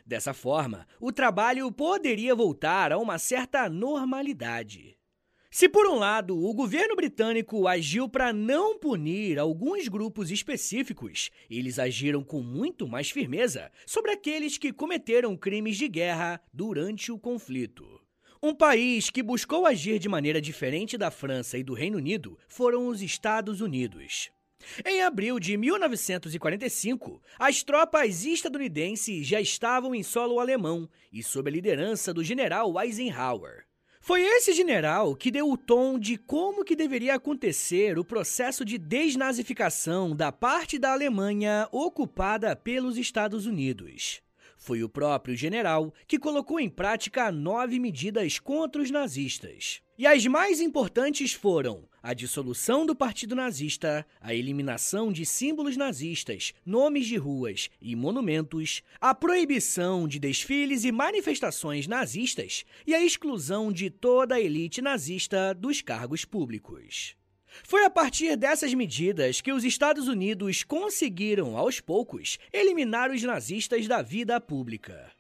Dessa 0.05 0.35
forma, 0.35 0.87
o 1.01 1.11
trabalho 1.11 1.73
poderia 1.73 2.35
voltar 2.35 2.93
a 2.93 2.99
uma 2.99 3.19
certa 3.19 3.71
normalidade. 3.71 4.99
Se, 5.51 5.67
por 5.67 5.87
um 5.87 5.95
lado, 5.95 6.37
o 6.39 6.53
governo 6.53 6.95
britânico 6.95 7.67
agiu 7.67 8.07
para 8.07 8.31
não 8.31 8.79
punir 8.79 9.39
alguns 9.39 9.89
grupos 9.89 10.31
específicos, 10.31 11.31
eles 11.49 11.79
agiram 11.79 12.23
com 12.23 12.43
muito 12.43 12.87
mais 12.87 13.09
firmeza 13.09 13.73
sobre 13.87 14.11
aqueles 14.11 14.59
que 14.59 14.75
cometeram 14.75 15.35
crimes 15.39 15.79
de 15.79 15.89
guerra 15.89 16.39
durante 16.53 17.11
o 17.11 17.19
conflito. 17.19 17.94
Um 18.47 18.55
país 18.55 19.09
que 19.09 19.23
buscou 19.23 19.65
agir 19.65 19.99
de 19.99 20.07
maneira 20.07 20.39
diferente 20.39 20.99
da 20.99 21.11
França 21.11 21.57
e 21.57 21.63
do 21.63 21.73
Reino 21.73 21.97
Unido 21.97 22.39
foram 22.47 22.89
os 22.89 23.01
Estados 23.01 23.63
Unidos. 23.63 24.31
Em 24.85 25.01
abril 25.01 25.41
de 25.41 25.57
1945, 25.57 27.23
as 27.39 27.63
tropas 27.63 28.27
estadunidenses 28.27 29.27
já 29.27 29.41
estavam 29.41 29.95
em 29.95 30.03
solo 30.03 30.39
alemão 30.39 30.87
e 31.11 31.23
sob 31.23 31.49
a 31.49 31.53
liderança 31.55 32.13
do 32.13 32.23
general 32.23 32.79
Eisenhower. 32.79 33.65
Foi 33.99 34.21
esse 34.21 34.53
general 34.53 35.17
que 35.17 35.31
deu 35.31 35.51
o 35.51 35.57
tom 35.57 35.99
de 35.99 36.19
como 36.19 36.67
que 36.67 36.77
deveria 36.77 37.15
acontecer 37.15 37.99
o 37.99 38.05
processo 38.05 38.63
de 38.63 38.77
desnazificação 38.77 40.15
da 40.15 40.31
parte 40.31 40.79
da 40.79 40.93
Alemanha 40.93 41.67
ocupada 41.73 42.55
pelos 42.55 42.99
Estados 42.99 43.47
Unidos. 43.47 44.23
Foi 44.65 44.83
o 44.83 44.89
próprio 44.89 45.37
general 45.37 45.93
que 46.09 46.19
colocou 46.19 46.59
em 46.59 46.71
prática 46.71 47.31
nove 47.31 47.79
medidas 47.79 48.39
contra 48.39 48.81
os 48.81 48.91
nazistas. 48.91 49.83
E 49.99 50.07
as 50.07 50.25
mais 50.25 50.59
importantes 50.59 51.35
foram 51.35 51.87
a 52.03 52.15
dissolução 52.15 52.87
do 52.87 52.97
Partido 52.97 53.35
Nazista, 53.35 54.07
a 54.19 54.35
eliminação 54.35 55.13
de 55.13 55.27
símbolos 55.27 55.77
nazistas, 55.77 56.55
nomes 56.65 57.07
de 57.07 57.19
ruas 57.19 57.69
e 57.79 57.95
monumentos, 57.95 58.81
a 58.99 59.15
proibição 59.15 60.09
de 60.09 60.19
desfiles 60.19 60.83
e 60.85 60.91
manifestações 60.91 61.87
nazistas 61.87 62.65
e 62.87 62.95
a 62.95 63.05
exclusão 63.05 63.71
de 63.71 63.91
toda 63.91 64.37
a 64.37 64.41
elite 64.41 64.81
nazista 64.81 65.53
dos 65.53 65.83
cargos 65.83 66.25
públicos. 66.25 67.15
Foi 67.63 67.85
a 67.85 67.91
partir 67.91 68.37
dessas 68.37 68.75
medidas 68.75 69.41
que 69.41 69.53
os 69.53 69.65
Estados 69.65 70.09
Unidos 70.09 70.63
conseguiram, 70.65 71.57
aos 71.57 71.81
poucos, 71.81 72.39
eliminar 72.53 73.11
os 73.11 73.23
nazistas 73.23 73.87
da 73.87 74.03
vida 74.03 74.41
pública. 74.41 75.13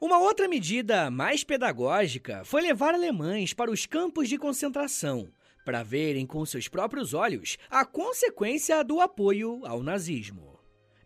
Uma 0.00 0.18
outra 0.18 0.48
medida 0.48 1.10
mais 1.10 1.42
pedagógica 1.42 2.44
foi 2.44 2.62
levar 2.62 2.94
alemães 2.94 3.52
para 3.52 3.70
os 3.70 3.84
campos 3.84 4.28
de 4.28 4.38
concentração, 4.38 5.28
para 5.64 5.82
verem 5.82 6.26
com 6.26 6.46
seus 6.46 6.68
próprios 6.68 7.14
olhos 7.14 7.58
a 7.68 7.84
consequência 7.84 8.82
do 8.82 9.00
apoio 9.00 9.60
ao 9.66 9.82
nazismo. 9.82 10.58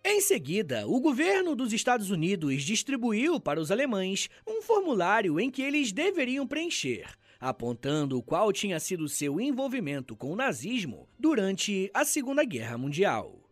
Em 0.04 0.20
seguida, 0.20 0.86
o 0.86 1.00
governo 1.00 1.54
dos 1.54 1.72
Estados 1.72 2.10
Unidos 2.10 2.64
distribuiu 2.64 3.38
para 3.38 3.60
os 3.60 3.70
alemães 3.70 4.28
um 4.46 4.60
formulário 4.60 5.38
em 5.38 5.50
que 5.50 5.62
eles 5.62 5.92
deveriam 5.92 6.46
preencher, 6.46 7.06
apontando 7.42 8.22
qual 8.22 8.52
tinha 8.52 8.78
sido 8.78 9.08
seu 9.08 9.40
envolvimento 9.40 10.14
com 10.14 10.30
o 10.30 10.36
nazismo 10.36 11.08
durante 11.18 11.90
a 11.92 12.04
Segunda 12.04 12.44
Guerra 12.44 12.78
Mundial. 12.78 13.50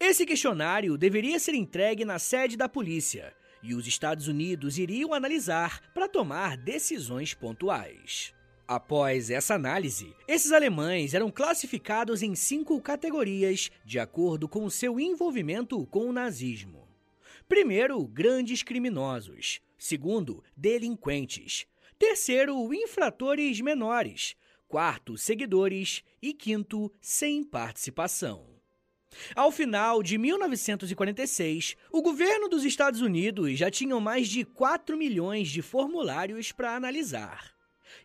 Esse 0.00 0.26
questionário 0.26 0.98
deveria 0.98 1.38
ser 1.38 1.54
entregue 1.54 2.04
na 2.04 2.18
sede 2.18 2.56
da 2.56 2.68
polícia 2.68 3.32
e 3.62 3.72
os 3.72 3.86
Estados 3.86 4.26
Unidos 4.26 4.78
iriam 4.78 5.14
analisar 5.14 5.80
para 5.94 6.08
tomar 6.08 6.56
decisões 6.56 7.32
pontuais. 7.32 8.34
Após 8.66 9.30
essa 9.30 9.54
análise, 9.54 10.12
esses 10.26 10.50
alemães 10.50 11.14
eram 11.14 11.30
classificados 11.30 12.22
em 12.22 12.34
cinco 12.34 12.80
categorias 12.80 13.70
de 13.84 14.00
acordo 14.00 14.48
com 14.48 14.68
seu 14.68 14.98
envolvimento 14.98 15.86
com 15.86 16.08
o 16.08 16.12
nazismo. 16.12 16.88
Primeiro, 17.48 18.04
grandes 18.08 18.64
criminosos. 18.64 19.60
Segundo, 19.78 20.42
delinquentes. 20.56 21.66
Terceiro, 22.00 22.72
infratores 22.72 23.60
menores. 23.60 24.34
Quarto, 24.66 25.18
seguidores. 25.18 26.02
E 26.22 26.32
quinto, 26.32 26.90
sem 26.98 27.44
participação. 27.44 28.46
Ao 29.36 29.52
final 29.52 30.02
de 30.02 30.16
1946, 30.16 31.76
o 31.92 32.00
governo 32.00 32.48
dos 32.48 32.64
Estados 32.64 33.02
Unidos 33.02 33.58
já 33.58 33.70
tinha 33.70 34.00
mais 34.00 34.28
de 34.28 34.46
4 34.46 34.96
milhões 34.96 35.50
de 35.50 35.60
formulários 35.60 36.52
para 36.52 36.74
analisar. 36.74 37.52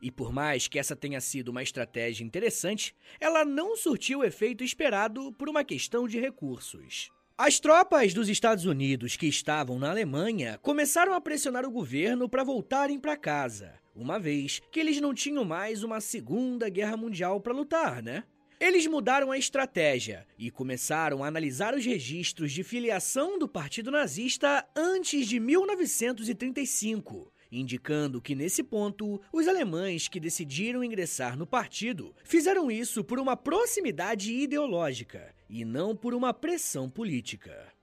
E 0.02 0.12
por 0.12 0.34
mais 0.34 0.68
que 0.68 0.78
essa 0.78 0.94
tenha 0.94 1.22
sido 1.22 1.48
uma 1.48 1.64
estratégia 1.64 2.26
interessante, 2.26 2.94
ela 3.18 3.46
não 3.46 3.78
surtiu 3.78 4.20
o 4.20 4.24
efeito 4.26 4.62
esperado 4.62 5.32
por 5.32 5.48
uma 5.48 5.64
questão 5.64 6.06
de 6.06 6.20
recursos. 6.20 7.10
As 7.38 7.62
tropas 7.62 8.14
dos 8.14 8.28
Estados 8.28 8.66
Unidos 8.66 9.16
que 9.16 9.28
estavam 9.28 9.80
na 9.80 9.90
Alemanha 9.90 10.60
começaram 10.62 11.14
a 11.14 11.22
pressionar 11.22 11.66
o 11.66 11.72
governo 11.72 12.28
para 12.28 12.44
voltarem 12.44 13.00
para 13.00 13.16
casa, 13.16 13.85
uma 13.96 14.20
vez 14.20 14.62
que 14.72 14.80
eles 14.80 15.00
não 15.00 15.14
tinham 15.14 15.46
mais 15.46 15.82
uma 15.84 16.02
Segunda 16.02 16.68
Guerra 16.70 16.98
Mundial 16.98 17.40
para 17.40 17.54
lutar, 17.54 18.04
né? 18.04 18.24
Eles 18.60 18.88
mudaram 18.88 19.32
a 19.32 19.38
estratégia 19.38 20.26
e 20.38 20.50
começaram 20.50 21.24
a 21.24 21.28
analisar 21.28 21.74
os 21.74 21.86
registros 21.86 22.52
de 22.52 22.64
filiação 22.64 23.38
do 23.38 23.48
Partido 23.48 23.92
Nazista 23.92 24.66
antes 24.76 25.28
de 25.28 25.40
1935 25.40 27.32
indicando 27.52 28.22
que 28.22 28.36
nesse 28.36 28.64
ponto 28.64 29.22
os 29.32 29.48
alemães 29.48 30.08
que 30.08 30.20
decidiram 30.20 30.84
ingressar 30.84 31.38
no 31.38 31.48
partido 31.48 32.14
fizeram 32.24 32.70
isso 32.70 33.04
por 33.04 33.20
uma 33.20 33.38
proximidade 33.38 34.34
ideológica 34.34 35.34
e 35.50 35.64
não 35.64 35.96
por 35.96 36.14
uma 36.14 36.34
pressão 36.34 36.90
política. 36.90 37.75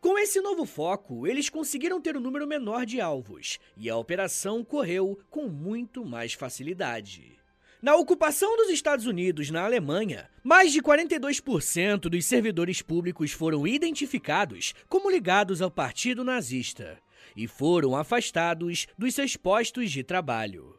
Com 0.00 0.18
esse 0.18 0.40
novo 0.40 0.64
foco, 0.64 1.26
eles 1.26 1.48
conseguiram 1.48 2.00
ter 2.00 2.16
um 2.16 2.20
número 2.20 2.46
menor 2.46 2.86
de 2.86 3.00
alvos 3.00 3.58
e 3.76 3.88
a 3.90 3.96
operação 3.96 4.64
correu 4.64 5.18
com 5.30 5.48
muito 5.48 6.04
mais 6.04 6.32
facilidade. 6.32 7.38
Na 7.84 7.96
ocupação 7.96 8.56
dos 8.56 8.70
Estados 8.70 9.04
Unidos 9.04 9.50
na 9.50 9.62
Alemanha, 9.62 10.30
mais 10.42 10.72
de 10.72 10.80
42% 10.80 12.08
dos 12.08 12.24
servidores 12.24 12.80
públicos 12.80 13.32
foram 13.32 13.66
identificados 13.66 14.72
como 14.88 15.10
ligados 15.10 15.60
ao 15.60 15.70
Partido 15.70 16.24
Nazista 16.24 16.98
e 17.36 17.46
foram 17.46 17.94
afastados 17.94 18.86
dos 18.96 19.14
seus 19.14 19.36
postos 19.36 19.90
de 19.90 20.02
trabalho. 20.02 20.73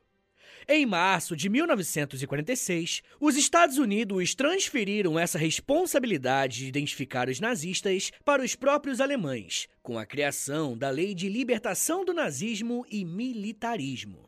Em 0.68 0.84
março 0.84 1.36
de 1.36 1.48
1946, 1.48 3.04
os 3.20 3.38
Estados 3.38 3.78
Unidos 3.78 4.34
transferiram 4.34 5.20
essa 5.20 5.38
responsabilidade 5.38 6.58
de 6.60 6.68
identificar 6.68 7.30
os 7.30 7.40
nazistas 7.40 8.12
para 8.24 8.42
os 8.42 8.56
próprios 8.56 9.00
alemães, 9.00 9.68
com 9.84 10.00
a 10.00 10.06
criação 10.08 10.76
da 10.76 10.90
Lei 10.90 11.14
de 11.14 11.30
Libertação 11.30 12.04
do 12.04 12.16
Nazismo 12.16 12.84
e 12.90 13.06
Militarismo. 13.06 14.28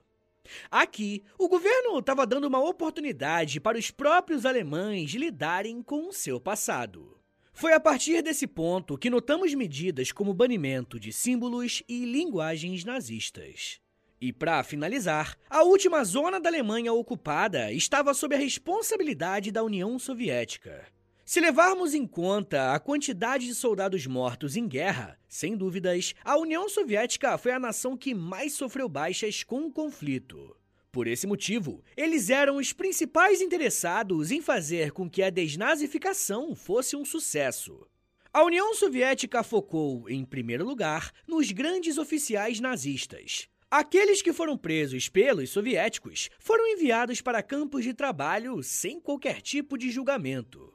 Aqui, 0.70 1.24
o 1.40 1.50
governo 1.50 1.98
estava 1.98 2.26
dando 2.26 2.46
uma 2.46 2.60
oportunidade 2.60 3.60
para 3.60 3.78
os 3.78 3.90
próprios 3.90 4.46
alemães 4.46 5.12
lidarem 5.12 5.82
com 5.82 6.08
o 6.08 6.14
seu 6.14 6.40
passado. 6.40 7.18
Foi 7.52 7.74
a 7.74 7.80
partir 7.80 8.22
desse 8.22 8.46
ponto 8.46 8.96
que 8.96 9.10
notamos 9.10 9.56
medidas 9.56 10.12
como 10.12 10.36
banimento 10.36 11.00
de 11.00 11.12
símbolos 11.12 11.82
e 11.90 12.06
linguagens 12.06 12.86
nazistas. 12.86 13.80
E 14.20 14.34
para 14.34 14.64
finalizar, 14.64 15.38
a 15.48 15.62
última 15.64 16.04
zona 16.04 16.40
da 16.40 16.50
Alemanha 16.50 16.92
ocupada 16.92 17.72
estava 17.72 18.14
sob 18.16 18.34
a 18.34 18.40
responsabilidade 18.40 19.52
da 19.52 19.64
União 19.64 20.00
Soviética. 20.00 20.88
Se 21.24 21.40
levarmos 21.40 21.94
em 21.94 22.08
conta 22.08 22.74
a 22.74 22.80
quantidade 22.80 23.46
de 23.46 23.54
soldados 23.54 24.08
mortos 24.08 24.56
em 24.56 24.68
guerra, 24.68 25.20
sem 25.28 25.56
dúvidas, 25.56 26.16
a 26.24 26.38
União 26.38 26.68
Soviética 26.68 27.38
foi 27.38 27.52
a 27.52 27.60
nação 27.60 27.96
que 27.96 28.16
mais 28.16 28.54
sofreu 28.54 28.90
baixas 28.90 29.44
com 29.44 29.68
o 29.68 29.72
conflito. 29.72 30.56
Por 30.92 31.06
esse 31.06 31.28
motivo, 31.28 31.84
eles 31.96 32.32
eram 32.32 32.56
os 32.56 32.74
principais 32.74 33.40
interessados 33.40 34.32
em 34.32 34.42
fazer 34.42 34.92
com 34.92 35.08
que 35.08 35.22
a 35.22 35.30
desnazificação 35.30 36.56
fosse 36.56 36.96
um 36.96 37.06
sucesso. 37.06 37.86
A 38.34 38.44
União 38.44 38.74
Soviética 38.74 39.44
focou, 39.44 40.10
em 40.10 40.26
primeiro 40.26 40.66
lugar, 40.66 41.12
nos 41.28 41.52
grandes 41.52 41.98
oficiais 41.98 42.60
nazistas. 42.60 43.48
Aqueles 43.70 44.22
que 44.22 44.32
foram 44.32 44.58
presos 44.58 45.10
pelos 45.10 45.50
soviéticos 45.50 46.30
foram 46.40 46.66
enviados 46.68 47.20
para 47.20 47.44
campos 47.44 47.84
de 47.84 47.94
trabalho 47.94 48.64
sem 48.64 48.98
qualquer 48.98 49.42
tipo 49.42 49.78
de 49.78 49.92
julgamento. 49.92 50.74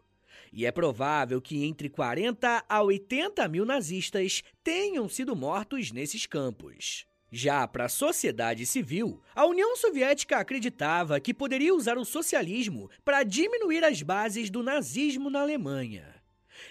E 0.52 0.66
é 0.66 0.70
provável 0.70 1.40
que 1.40 1.64
entre 1.64 1.88
40 1.88 2.66
a 2.68 2.82
80 2.82 3.48
mil 3.48 3.64
nazistas 3.64 4.42
tenham 4.62 5.08
sido 5.08 5.34
mortos 5.34 5.90
nesses 5.90 6.26
campos. 6.26 7.06
Já 7.30 7.66
para 7.66 7.86
a 7.86 7.88
sociedade 7.88 8.66
civil, 8.66 9.22
a 9.34 9.46
União 9.46 9.74
Soviética 9.74 10.36
acreditava 10.36 11.18
que 11.18 11.32
poderia 11.32 11.74
usar 11.74 11.96
o 11.96 12.04
socialismo 12.04 12.90
para 13.02 13.22
diminuir 13.22 13.82
as 13.84 14.02
bases 14.02 14.50
do 14.50 14.62
nazismo 14.62 15.30
na 15.30 15.40
Alemanha. 15.40 16.11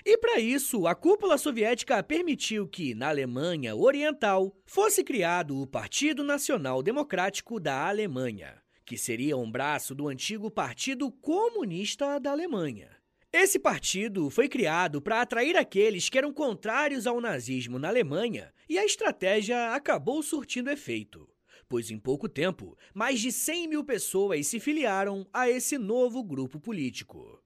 E 0.06 0.18
para 0.18 0.40
isso, 0.40 0.88
a 0.88 0.96
cúpula 0.96 1.38
soviética 1.38 2.02
permitiu 2.02 2.68
que, 2.68 2.96
na 2.96 3.10
Alemanha 3.10 3.76
Oriental, 3.76 4.56
fosse 4.66 5.04
criado 5.04 5.62
o 5.62 5.68
Partido 5.68 6.24
Nacional 6.24 6.82
Democrático 6.82 7.60
da 7.60 7.88
Alemanha, 7.88 8.62
que 8.86 8.98
seria 8.98 9.38
um 9.38 9.50
braço 9.50 9.94
do 9.94 10.08
antigo 10.08 10.50
Partido 10.50 11.12
Comunista 11.12 12.20
da 12.20 12.32
Alemanha. 12.32 12.90
Esse 13.34 13.58
partido 13.58 14.30
foi 14.30 14.50
criado 14.50 15.02
para 15.02 15.22
atrair 15.22 15.56
aqueles 15.56 16.10
que 16.10 16.18
eram 16.18 16.34
contrários 16.34 17.08
ao 17.08 17.22
nazismo 17.22 17.80
na 17.80 17.88
Alemanha 17.88 18.54
e 18.68 18.78
a 18.78 18.84
estratégia 18.84 19.74
acabou 19.74 20.22
surtindo 20.22 20.70
efeito, 20.70 21.30
pois 21.70 21.90
em 21.90 21.98
pouco 21.98 22.28
tempo, 22.28 22.78
mais 22.94 23.22
de 23.22 23.32
100 23.32 23.70
mil 23.70 23.86
pessoas 23.86 24.48
se 24.48 24.60
filiaram 24.60 25.26
a 25.32 25.50
esse 25.50 25.78
novo 25.78 26.22
grupo 26.22 26.60
político. 26.60 27.42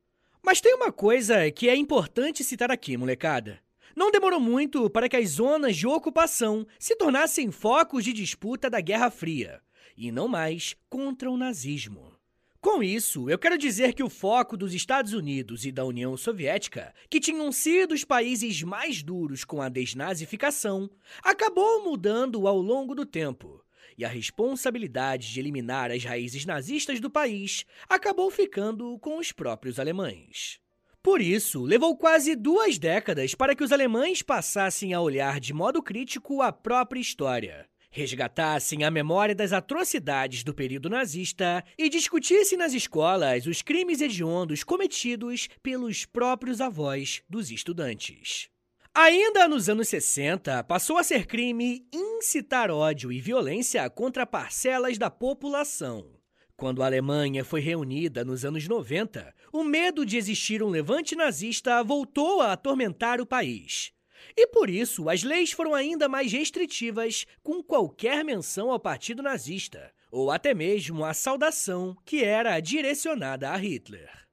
Mas 0.46 0.62
tem 0.62 0.76
uma 0.76 0.92
coisa 0.92 1.50
que 1.50 1.68
é 1.68 1.76
importante 1.76 2.44
citar 2.44 2.70
aqui, 2.70 2.96
molecada. 2.96 3.60
Não 3.96 4.12
demorou 4.12 4.40
muito 4.40 4.88
para 4.92 5.10
que 5.10 5.16
as 5.16 5.30
zonas 5.30 5.76
de 5.76 5.88
ocupação 5.88 6.68
se 6.78 6.96
tornassem 6.96 7.50
focos 7.50 8.04
de 8.04 8.14
disputa 8.14 8.70
da 8.70 8.80
Guerra 8.80 9.10
Fria, 9.10 9.60
e 9.98 10.12
não 10.12 10.28
mais 10.28 10.76
contra 10.88 11.32
o 11.32 11.36
nazismo. 11.36 12.14
Com 12.62 12.84
isso, 12.84 13.28
eu 13.28 13.40
quero 13.40 13.58
dizer 13.58 13.96
que 13.96 14.04
o 14.04 14.10
foco 14.10 14.56
dos 14.56 14.76
Estados 14.76 15.14
Unidos 15.14 15.66
e 15.66 15.72
da 15.72 15.84
União 15.84 16.16
Soviética, 16.16 16.94
que 17.10 17.20
tinham 17.20 17.52
sido 17.52 17.94
os 17.94 18.04
países 18.04 18.62
mais 18.62 19.02
duros 19.02 19.44
com 19.44 19.64
a 19.64 19.70
desnazificação, 19.70 20.88
acabou 21.24 21.84
mudando 21.84 22.48
ao 22.48 22.62
longo 22.62 22.94
do 22.94 23.04
tempo. 23.04 23.65
E 23.98 24.04
a 24.04 24.10
responsabilidade 24.10 25.32
de 25.32 25.40
eliminar 25.40 25.92
as 25.92 26.04
raízes 26.04 26.46
nazistas 26.46 27.00
do 27.00 27.10
país 27.10 27.66
acabou 27.88 28.30
ficando 28.30 28.98
com 29.00 29.18
os 29.18 29.32
próprios 29.32 29.80
alemães. 29.80 30.60
Por 31.02 31.22
isso, 31.22 31.64
levou 31.64 31.96
quase 31.96 32.36
duas 32.36 32.78
décadas 32.78 33.36
para 33.36 33.56
que 33.56 33.64
os 33.64 33.72
alemães 33.72 34.22
passassem 34.22 34.94
a 34.94 35.00
olhar 35.00 35.40
de 35.40 35.54
modo 35.54 35.82
crítico 35.82 36.42
a 36.42 36.52
própria 36.52 37.00
história 37.00 37.70
resgatassem 37.96 38.84
a 38.84 38.92
memória 38.92 39.34
das 39.34 39.54
atrocidades 39.54 40.44
do 40.44 40.54
período 40.54 40.90
nazista 40.90 41.64
e 41.78 41.88
discutissem 41.88 42.58
nas 42.58 42.74
escolas 42.74 43.46
os 43.48 43.62
crimes 43.62 44.02
hediondos 44.02 44.66
cometidos 44.66 45.48
pelos 45.64 46.06
próprios 46.06 46.60
avós 46.60 47.24
dos 47.30 47.50
estudantes. 47.50 48.50
Ainda 48.98 49.46
nos 49.50 49.68
anos 49.68 49.90
60, 49.90 50.64
passou 50.64 50.98
a 50.98 51.04
ser 51.04 51.28
crime 51.28 51.86
incitar 51.92 52.72
ódio 52.72 53.12
e 53.12 53.20
violência 53.20 53.90
contra 53.90 54.26
parcelas 54.26 54.98
da 54.98 55.10
população. 55.10 56.16
Quando 56.56 56.82
a 56.82 56.86
Alemanha 56.86 57.44
foi 57.44 57.60
reunida 57.60 58.24
nos 58.24 58.46
anos 58.46 58.66
90, 58.66 59.36
o 59.52 59.66
medo 59.66 60.06
de 60.06 60.16
existir 60.16 60.64
um 60.64 60.70
levante 60.70 61.14
nazista 61.14 61.84
voltou 61.84 62.42
a 62.42 62.54
atormentar 62.54 63.20
o 63.20 63.26
país. 63.26 63.92
E 64.34 64.48
por 64.48 64.70
isso, 64.70 65.10
as 65.10 65.24
leis 65.24 65.52
foram 65.52 65.76
ainda 65.76 66.08
mais 66.08 66.32
restritivas 66.32 67.26
com 67.44 67.62
qualquer 67.62 68.24
menção 68.24 68.72
ao 68.72 68.80
partido 68.80 69.22
nazista, 69.22 69.92
ou 70.10 70.32
até 70.32 70.54
mesmo 70.54 71.04
a 71.04 71.14
saudação 71.14 71.98
que 72.06 72.24
era 72.24 72.58
direcionada 72.62 73.50
a 73.50 73.58
Hitler. 73.58 74.25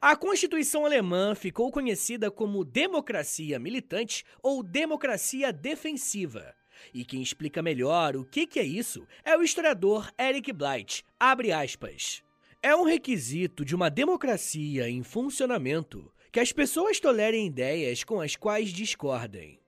A 0.00 0.16
Constituição 0.16 0.84
alemã 0.84 1.34
ficou 1.34 1.70
conhecida 1.70 2.30
como 2.30 2.64
democracia 2.64 3.58
militante 3.58 4.24
ou 4.42 4.62
democracia 4.62 5.52
defensiva. 5.52 6.54
E 6.92 7.04
quem 7.04 7.22
explica 7.22 7.62
melhor 7.62 8.16
o 8.16 8.24
que, 8.24 8.48
é 8.58 8.62
isso 8.62 9.06
é 9.24 9.36
o 9.36 9.42
historiador 9.42 10.10
Eric 10.18 10.52
Blight. 10.52 11.04
Abre 11.18 11.52
aspas. 11.52 12.22
É 12.62 12.74
um 12.74 12.84
requisito 12.84 13.64
de 13.64 13.74
uma 13.74 13.88
democracia 13.88 14.88
em 14.88 15.02
funcionamento 15.02 16.12
que 16.32 16.40
as 16.40 16.52
pessoas 16.52 17.00
tolerem 17.00 17.46
ideias 17.46 18.04
com 18.04 18.20
as 18.20 18.36
quais 18.36 18.70
discordem. 18.70 19.58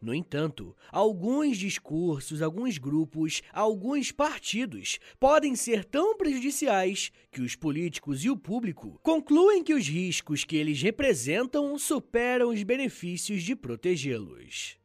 No 0.00 0.14
entanto, 0.14 0.76
alguns 0.90 1.56
discursos, 1.56 2.42
alguns 2.42 2.78
grupos, 2.78 3.42
alguns 3.52 4.12
partidos 4.12 4.98
podem 5.18 5.54
ser 5.56 5.84
tão 5.84 6.16
prejudiciais 6.16 7.10
que 7.30 7.40
os 7.40 7.54
políticos 7.54 8.24
e 8.24 8.30
o 8.30 8.36
público 8.36 8.98
concluem 9.02 9.62
que 9.62 9.74
os 9.74 9.86
riscos 9.86 10.44
que 10.44 10.56
eles 10.56 10.80
representam 10.82 11.78
superam 11.78 12.50
os 12.50 12.62
benefícios 12.62 13.42
de 13.42 13.54
protegê-los. 13.54 14.76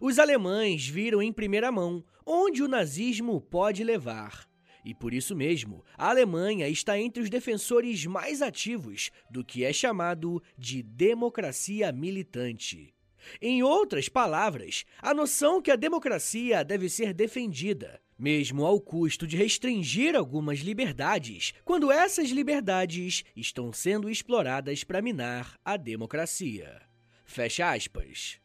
Os 0.00 0.18
alemães 0.18 0.86
viram 0.88 1.22
em 1.22 1.32
primeira 1.32 1.70
mão 1.70 2.04
onde 2.26 2.62
o 2.62 2.68
nazismo 2.68 3.40
pode 3.40 3.84
levar 3.84 4.48
e 4.84 4.94
por 4.94 5.14
isso 5.14 5.34
mesmo, 5.34 5.82
a 5.96 6.10
Alemanha 6.10 6.68
está 6.68 6.98
entre 6.98 7.22
os 7.22 7.30
defensores 7.30 8.04
mais 8.04 8.42
ativos 8.42 9.10
do 9.30 9.42
que 9.42 9.64
é 9.64 9.72
chamado 9.72 10.42
de 10.58 10.82
democracia 10.82 11.90
militante. 11.90 12.94
Em 13.40 13.62
outras 13.62 14.08
palavras, 14.08 14.84
a 15.00 15.14
noção 15.14 15.60
que 15.60 15.70
a 15.70 15.76
democracia 15.76 16.64
deve 16.64 16.88
ser 16.88 17.12
defendida, 17.12 18.00
mesmo 18.18 18.64
ao 18.64 18.80
custo 18.80 19.26
de 19.26 19.36
restringir 19.36 20.14
algumas 20.14 20.60
liberdades, 20.60 21.52
quando 21.64 21.90
essas 21.90 22.30
liberdades 22.30 23.24
estão 23.36 23.72
sendo 23.72 24.08
exploradas 24.08 24.84
para 24.84 25.02
minar 25.02 25.58
a 25.64 25.76
democracia. 25.76 26.80
Fecha 27.24 27.72
aspas. 27.72 28.38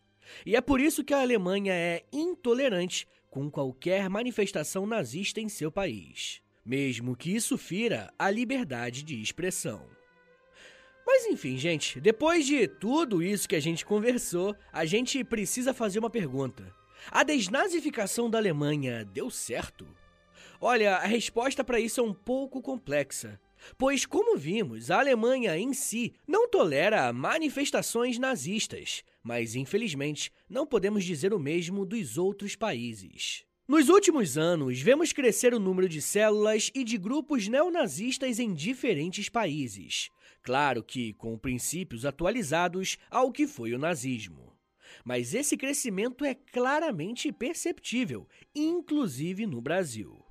E 0.46 0.56
é 0.56 0.62
por 0.62 0.80
isso 0.80 1.04
que 1.04 1.14
a 1.14 1.22
Alemanha 1.22 1.74
é 1.74 2.04
intolerante 2.12 3.08
com 3.30 3.50
qualquer 3.50 4.10
manifestação 4.10 4.86
nazista 4.86 5.40
em 5.40 5.50
seu 5.50 5.72
país, 5.72 6.42
mesmo 6.66 7.16
que 7.16 7.36
isso 7.36 7.58
fira 7.58 8.12
a 8.18 8.30
liberdade 8.30 9.04
de 9.04 9.22
expressão. 9.22 9.99
Mas 11.12 11.26
enfim, 11.26 11.58
gente, 11.58 12.00
depois 12.00 12.46
de 12.46 12.68
tudo 12.68 13.24
isso 13.24 13.50
que 13.50 13.56
a 13.56 13.60
gente 13.60 13.84
conversou, 13.84 14.56
a 14.72 14.86
gente 14.86 15.24
precisa 15.24 15.74
fazer 15.74 15.98
uma 15.98 16.10
pergunta. 16.10 16.72
A 17.10 17.24
desnazificação 17.24 18.30
da 18.30 18.38
Alemanha 18.38 19.04
deu 19.06 19.32
certo? 19.32 19.88
Olha, 20.62 20.98
a 20.98 21.08
resposta 21.08 21.64
para 21.64 21.80
isso 21.80 22.00
é 22.00 22.04
um 22.04 22.14
pouco 22.14 22.62
complexa. 22.62 23.42
Pois, 23.76 24.06
como 24.06 24.38
vimos, 24.38 24.92
a 24.92 25.00
Alemanha 25.00 25.58
em 25.58 25.74
si 25.74 26.14
não 26.28 26.48
tolera 26.48 27.12
manifestações 27.12 28.20
nazistas, 28.20 29.04
mas 29.24 29.56
infelizmente 29.56 30.32
não 30.48 30.68
podemos 30.68 31.04
dizer 31.04 31.34
o 31.34 31.40
mesmo 31.40 31.88
dos 31.88 32.20
outros 32.20 32.56
países. 32.56 33.44
Nos 33.68 33.90
últimos 33.90 34.38
anos, 34.38 34.80
vemos 34.80 35.12
crescer 35.12 35.56
o 35.56 35.60
número 35.60 35.90
de 35.90 36.04
células 36.04 36.72
e 36.74 36.84
de 36.84 36.98
grupos 36.98 37.48
neonazistas 37.48 38.40
em 38.40 38.54
diferentes 38.54 39.28
países. 39.28 40.10
Claro 40.50 40.82
que 40.82 41.14
com 41.14 41.38
princípios 41.38 42.08
atualizados 42.08 42.98
ao 43.12 43.32
que 43.32 43.46
foi 43.46 43.72
o 43.72 43.78
nazismo. 43.78 44.58
Mas 45.06 45.36
esse 45.36 45.56
crescimento 45.56 46.26
é 46.26 46.34
claramente 46.34 47.32
perceptível, 47.32 48.28
inclusive 48.56 49.46
no 49.46 49.62
Brasil. 49.62 50.26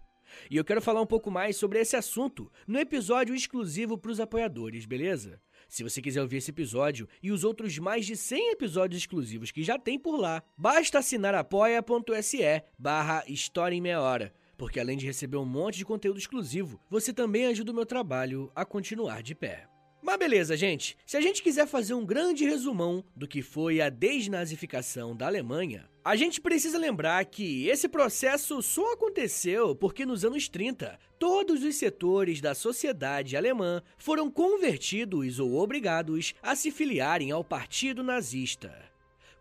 E 0.51 0.57
eu 0.57 0.65
quero 0.65 0.83
falar 0.83 1.01
um 1.01 1.07
pouco 1.07 1.31
mais 1.31 1.55
sobre 1.55 1.79
esse 1.79 1.95
assunto 1.95 2.51
no 2.67 2.81
episódio 2.81 3.33
exclusivo 3.33 3.97
para 3.97 4.11
os 4.11 4.19
apoiadores, 4.19 4.87
beleza? 4.87 5.41
Se 5.69 5.85
você 5.85 6.03
quiser 6.03 6.21
ouvir 6.21 6.39
esse 6.39 6.51
episódio 6.51 7.09
e 7.23 7.31
os 7.31 7.45
outros 7.45 7.79
mais 7.79 8.05
de 8.05 8.17
100 8.17 8.51
episódios 8.51 9.01
exclusivos 9.01 9.53
que 9.53 9.63
já 9.63 9.79
tem 9.79 10.01
por 10.01 10.17
lá, 10.17 10.43
basta 10.57 10.99
assinar 10.99 11.33
apoia.se 11.37 12.65
barra 12.77 13.23
História 13.29 13.77
em 13.77 13.81
Meia 13.81 14.01
Hora, 14.01 14.35
porque 14.57 14.81
além 14.81 14.99
de 14.99 15.07
receber 15.07 15.37
um 15.37 15.45
monte 15.45 15.79
de 15.79 15.85
conteúdo 15.85 16.19
exclusivo, 16.19 16.81
você 16.91 17.13
também 17.13 17.47
ajuda 17.47 17.71
o 17.71 17.75
meu 17.77 17.87
trabalho 17.87 18.51
a 18.53 18.65
continuar 18.65 19.23
de 19.23 19.33
pé. 19.33 19.78
Mas 20.09 20.17
beleza, 20.17 20.57
gente. 20.57 20.97
Se 21.05 21.19
a 21.19 21.21
gente 21.21 21.43
quiser 21.43 21.67
fazer 21.67 21.93
um 21.93 22.03
grande 22.03 22.43
resumão 22.43 23.05
do 23.15 23.29
que 23.29 23.43
foi 23.43 23.79
a 23.83 23.91
desnazificação 23.91 25.15
da 25.15 25.27
Alemanha, 25.27 25.87
a 26.03 26.17
gente 26.17 26.41
precisa 26.41 26.79
lembrar 26.79 27.23
que 27.27 27.69
esse 27.69 27.87
processo 27.91 28.63
só 28.63 28.95
aconteceu 28.95 29.77
porque 29.77 30.07
nos 30.07 30.25
anos 30.25 30.49
30, 30.49 30.99
todos 31.19 31.63
os 31.63 31.77
setores 31.77 32.41
da 32.41 32.55
sociedade 32.55 33.37
alemã 33.37 33.83
foram 33.99 34.31
convertidos 34.31 35.39
ou 35.39 35.57
obrigados 35.57 36.35
a 36.43 36.57
se 36.57 36.71
filiarem 36.71 37.31
ao 37.31 37.45
Partido 37.45 38.03
Nazista. 38.03 38.89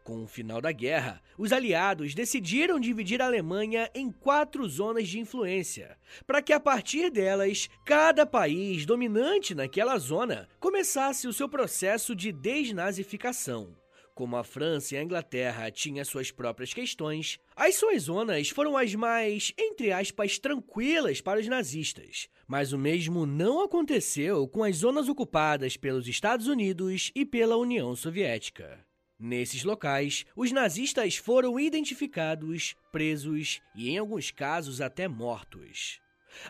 Com 0.07 0.23
o 0.23 0.25
final 0.25 0.61
da 0.61 0.71
guerra, 0.71 1.21
os 1.37 1.51
aliados 1.51 2.15
decidiram 2.15 2.79
dividir 2.79 3.21
a 3.21 3.25
Alemanha 3.25 3.91
em 3.93 4.09
quatro 4.09 4.65
zonas 4.65 5.05
de 5.09 5.19
influência, 5.19 5.97
para 6.25 6.41
que 6.41 6.53
a 6.53 6.61
partir 6.61 7.11
delas, 7.11 7.69
cada 7.83 8.25
país 8.25 8.85
dominante 8.85 9.53
naquela 9.53 9.97
zona 9.97 10.47
começasse 10.61 11.27
o 11.27 11.33
seu 11.33 11.49
processo 11.49 12.15
de 12.15 12.31
desnazificação. 12.31 13.75
Como 14.15 14.37
a 14.37 14.45
França 14.45 14.95
e 14.95 14.97
a 14.97 15.03
Inglaterra 15.03 15.69
tinham 15.69 16.05
suas 16.05 16.31
próprias 16.31 16.73
questões, 16.73 17.37
as 17.53 17.75
suas 17.75 18.03
zonas 18.03 18.47
foram 18.47 18.77
as 18.77 18.95
mais, 18.95 19.51
entre 19.57 19.91
aspas, 19.91 20.39
tranquilas 20.39 21.19
para 21.19 21.41
os 21.41 21.49
nazistas. 21.49 22.29
Mas 22.47 22.71
o 22.71 22.77
mesmo 22.77 23.25
não 23.25 23.61
aconteceu 23.61 24.47
com 24.47 24.63
as 24.63 24.77
zonas 24.77 25.09
ocupadas 25.09 25.75
pelos 25.75 26.07
Estados 26.07 26.47
Unidos 26.47 27.11
e 27.13 27.25
pela 27.25 27.57
União 27.57 27.93
Soviética. 27.93 28.86
Nesses 29.19 29.63
locais, 29.63 30.25
os 30.35 30.51
nazistas 30.51 31.15
foram 31.15 31.59
identificados, 31.59 32.75
presos 32.91 33.61
e, 33.75 33.89
em 33.89 33.97
alguns 33.97 34.29
casos, 34.29 34.79
até 34.79 35.07
mortos. 35.07 35.99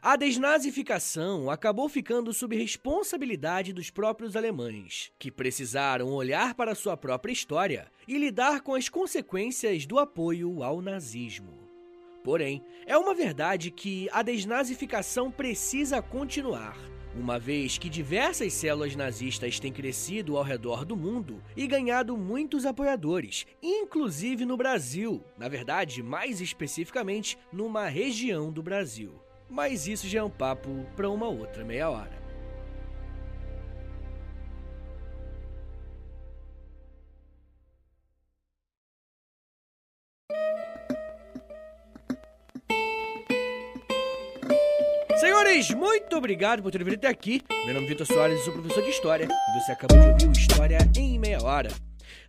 A 0.01 0.17
desnazificação 0.17 1.49
acabou 1.49 1.87
ficando 1.87 2.33
sob 2.33 2.57
responsabilidade 2.57 3.71
dos 3.71 3.89
próprios 3.89 4.35
alemães, 4.35 5.11
que 5.17 5.31
precisaram 5.31 6.09
olhar 6.09 6.55
para 6.55 6.75
sua 6.75 6.97
própria 6.97 7.31
história 7.31 7.89
e 8.05 8.17
lidar 8.17 8.61
com 8.61 8.75
as 8.75 8.89
consequências 8.89 9.85
do 9.85 9.97
apoio 9.97 10.61
ao 10.61 10.81
nazismo. 10.81 11.67
Porém, 12.21 12.61
é 12.85 12.97
uma 12.97 13.13
verdade 13.13 13.71
que 13.71 14.09
a 14.11 14.21
desnazificação 14.21 15.31
precisa 15.31 16.01
continuar, 16.01 16.77
uma 17.19 17.39
vez 17.39 17.77
que 17.77 17.89
diversas 17.89 18.53
células 18.53 18.95
nazistas 18.95 19.59
têm 19.59 19.71
crescido 19.71 20.37
ao 20.37 20.43
redor 20.43 20.85
do 20.85 20.95
mundo 20.95 21.41
e 21.55 21.65
ganhado 21.67 22.15
muitos 22.15 22.65
apoiadores, 22.65 23.45
inclusive 23.61 24.45
no 24.45 24.55
Brasil, 24.55 25.23
na 25.37 25.49
verdade, 25.49 26.03
mais 26.03 26.39
especificamente, 26.41 27.37
numa 27.51 27.87
região 27.87 28.51
do 28.51 28.61
Brasil. 28.61 29.13
Mas 29.49 29.87
isso 29.87 30.07
já 30.07 30.19
é 30.19 30.23
um 30.23 30.29
papo 30.29 30.85
para 30.95 31.09
uma 31.09 31.27
outra 31.27 31.65
meia 31.65 31.89
hora. 31.89 32.26
Muito 45.57 46.15
obrigado 46.15 46.61
por 46.61 46.71
ter 46.71 46.83
vindo 46.83 46.93
até 46.93 47.07
aqui. 47.07 47.41
Meu 47.65 47.73
nome 47.73 47.87
é 47.87 47.89
Vitor 47.89 48.05
Soares, 48.05 48.41
sou 48.41 48.53
professor 48.53 48.83
de 48.83 48.91
História 48.91 49.27
e 49.27 49.59
você 49.59 49.71
acabou 49.71 49.97
de 49.97 50.07
ouvir 50.07 50.27
o 50.27 50.31
História 50.31 50.77
em 50.95 51.17
Meia 51.17 51.41
Hora. 51.41 51.71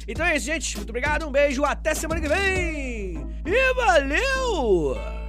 Então 0.05 0.25
é 0.25 0.35
isso, 0.35 0.47
gente. 0.47 0.75
Muito 0.75 0.89
obrigado, 0.89 1.25
um 1.25 1.31
beijo, 1.31 1.63
até 1.63 1.95
semana 1.95 2.19
que 2.19 2.27
vem! 2.27 3.15
E 3.45 3.73
valeu! 3.73 5.26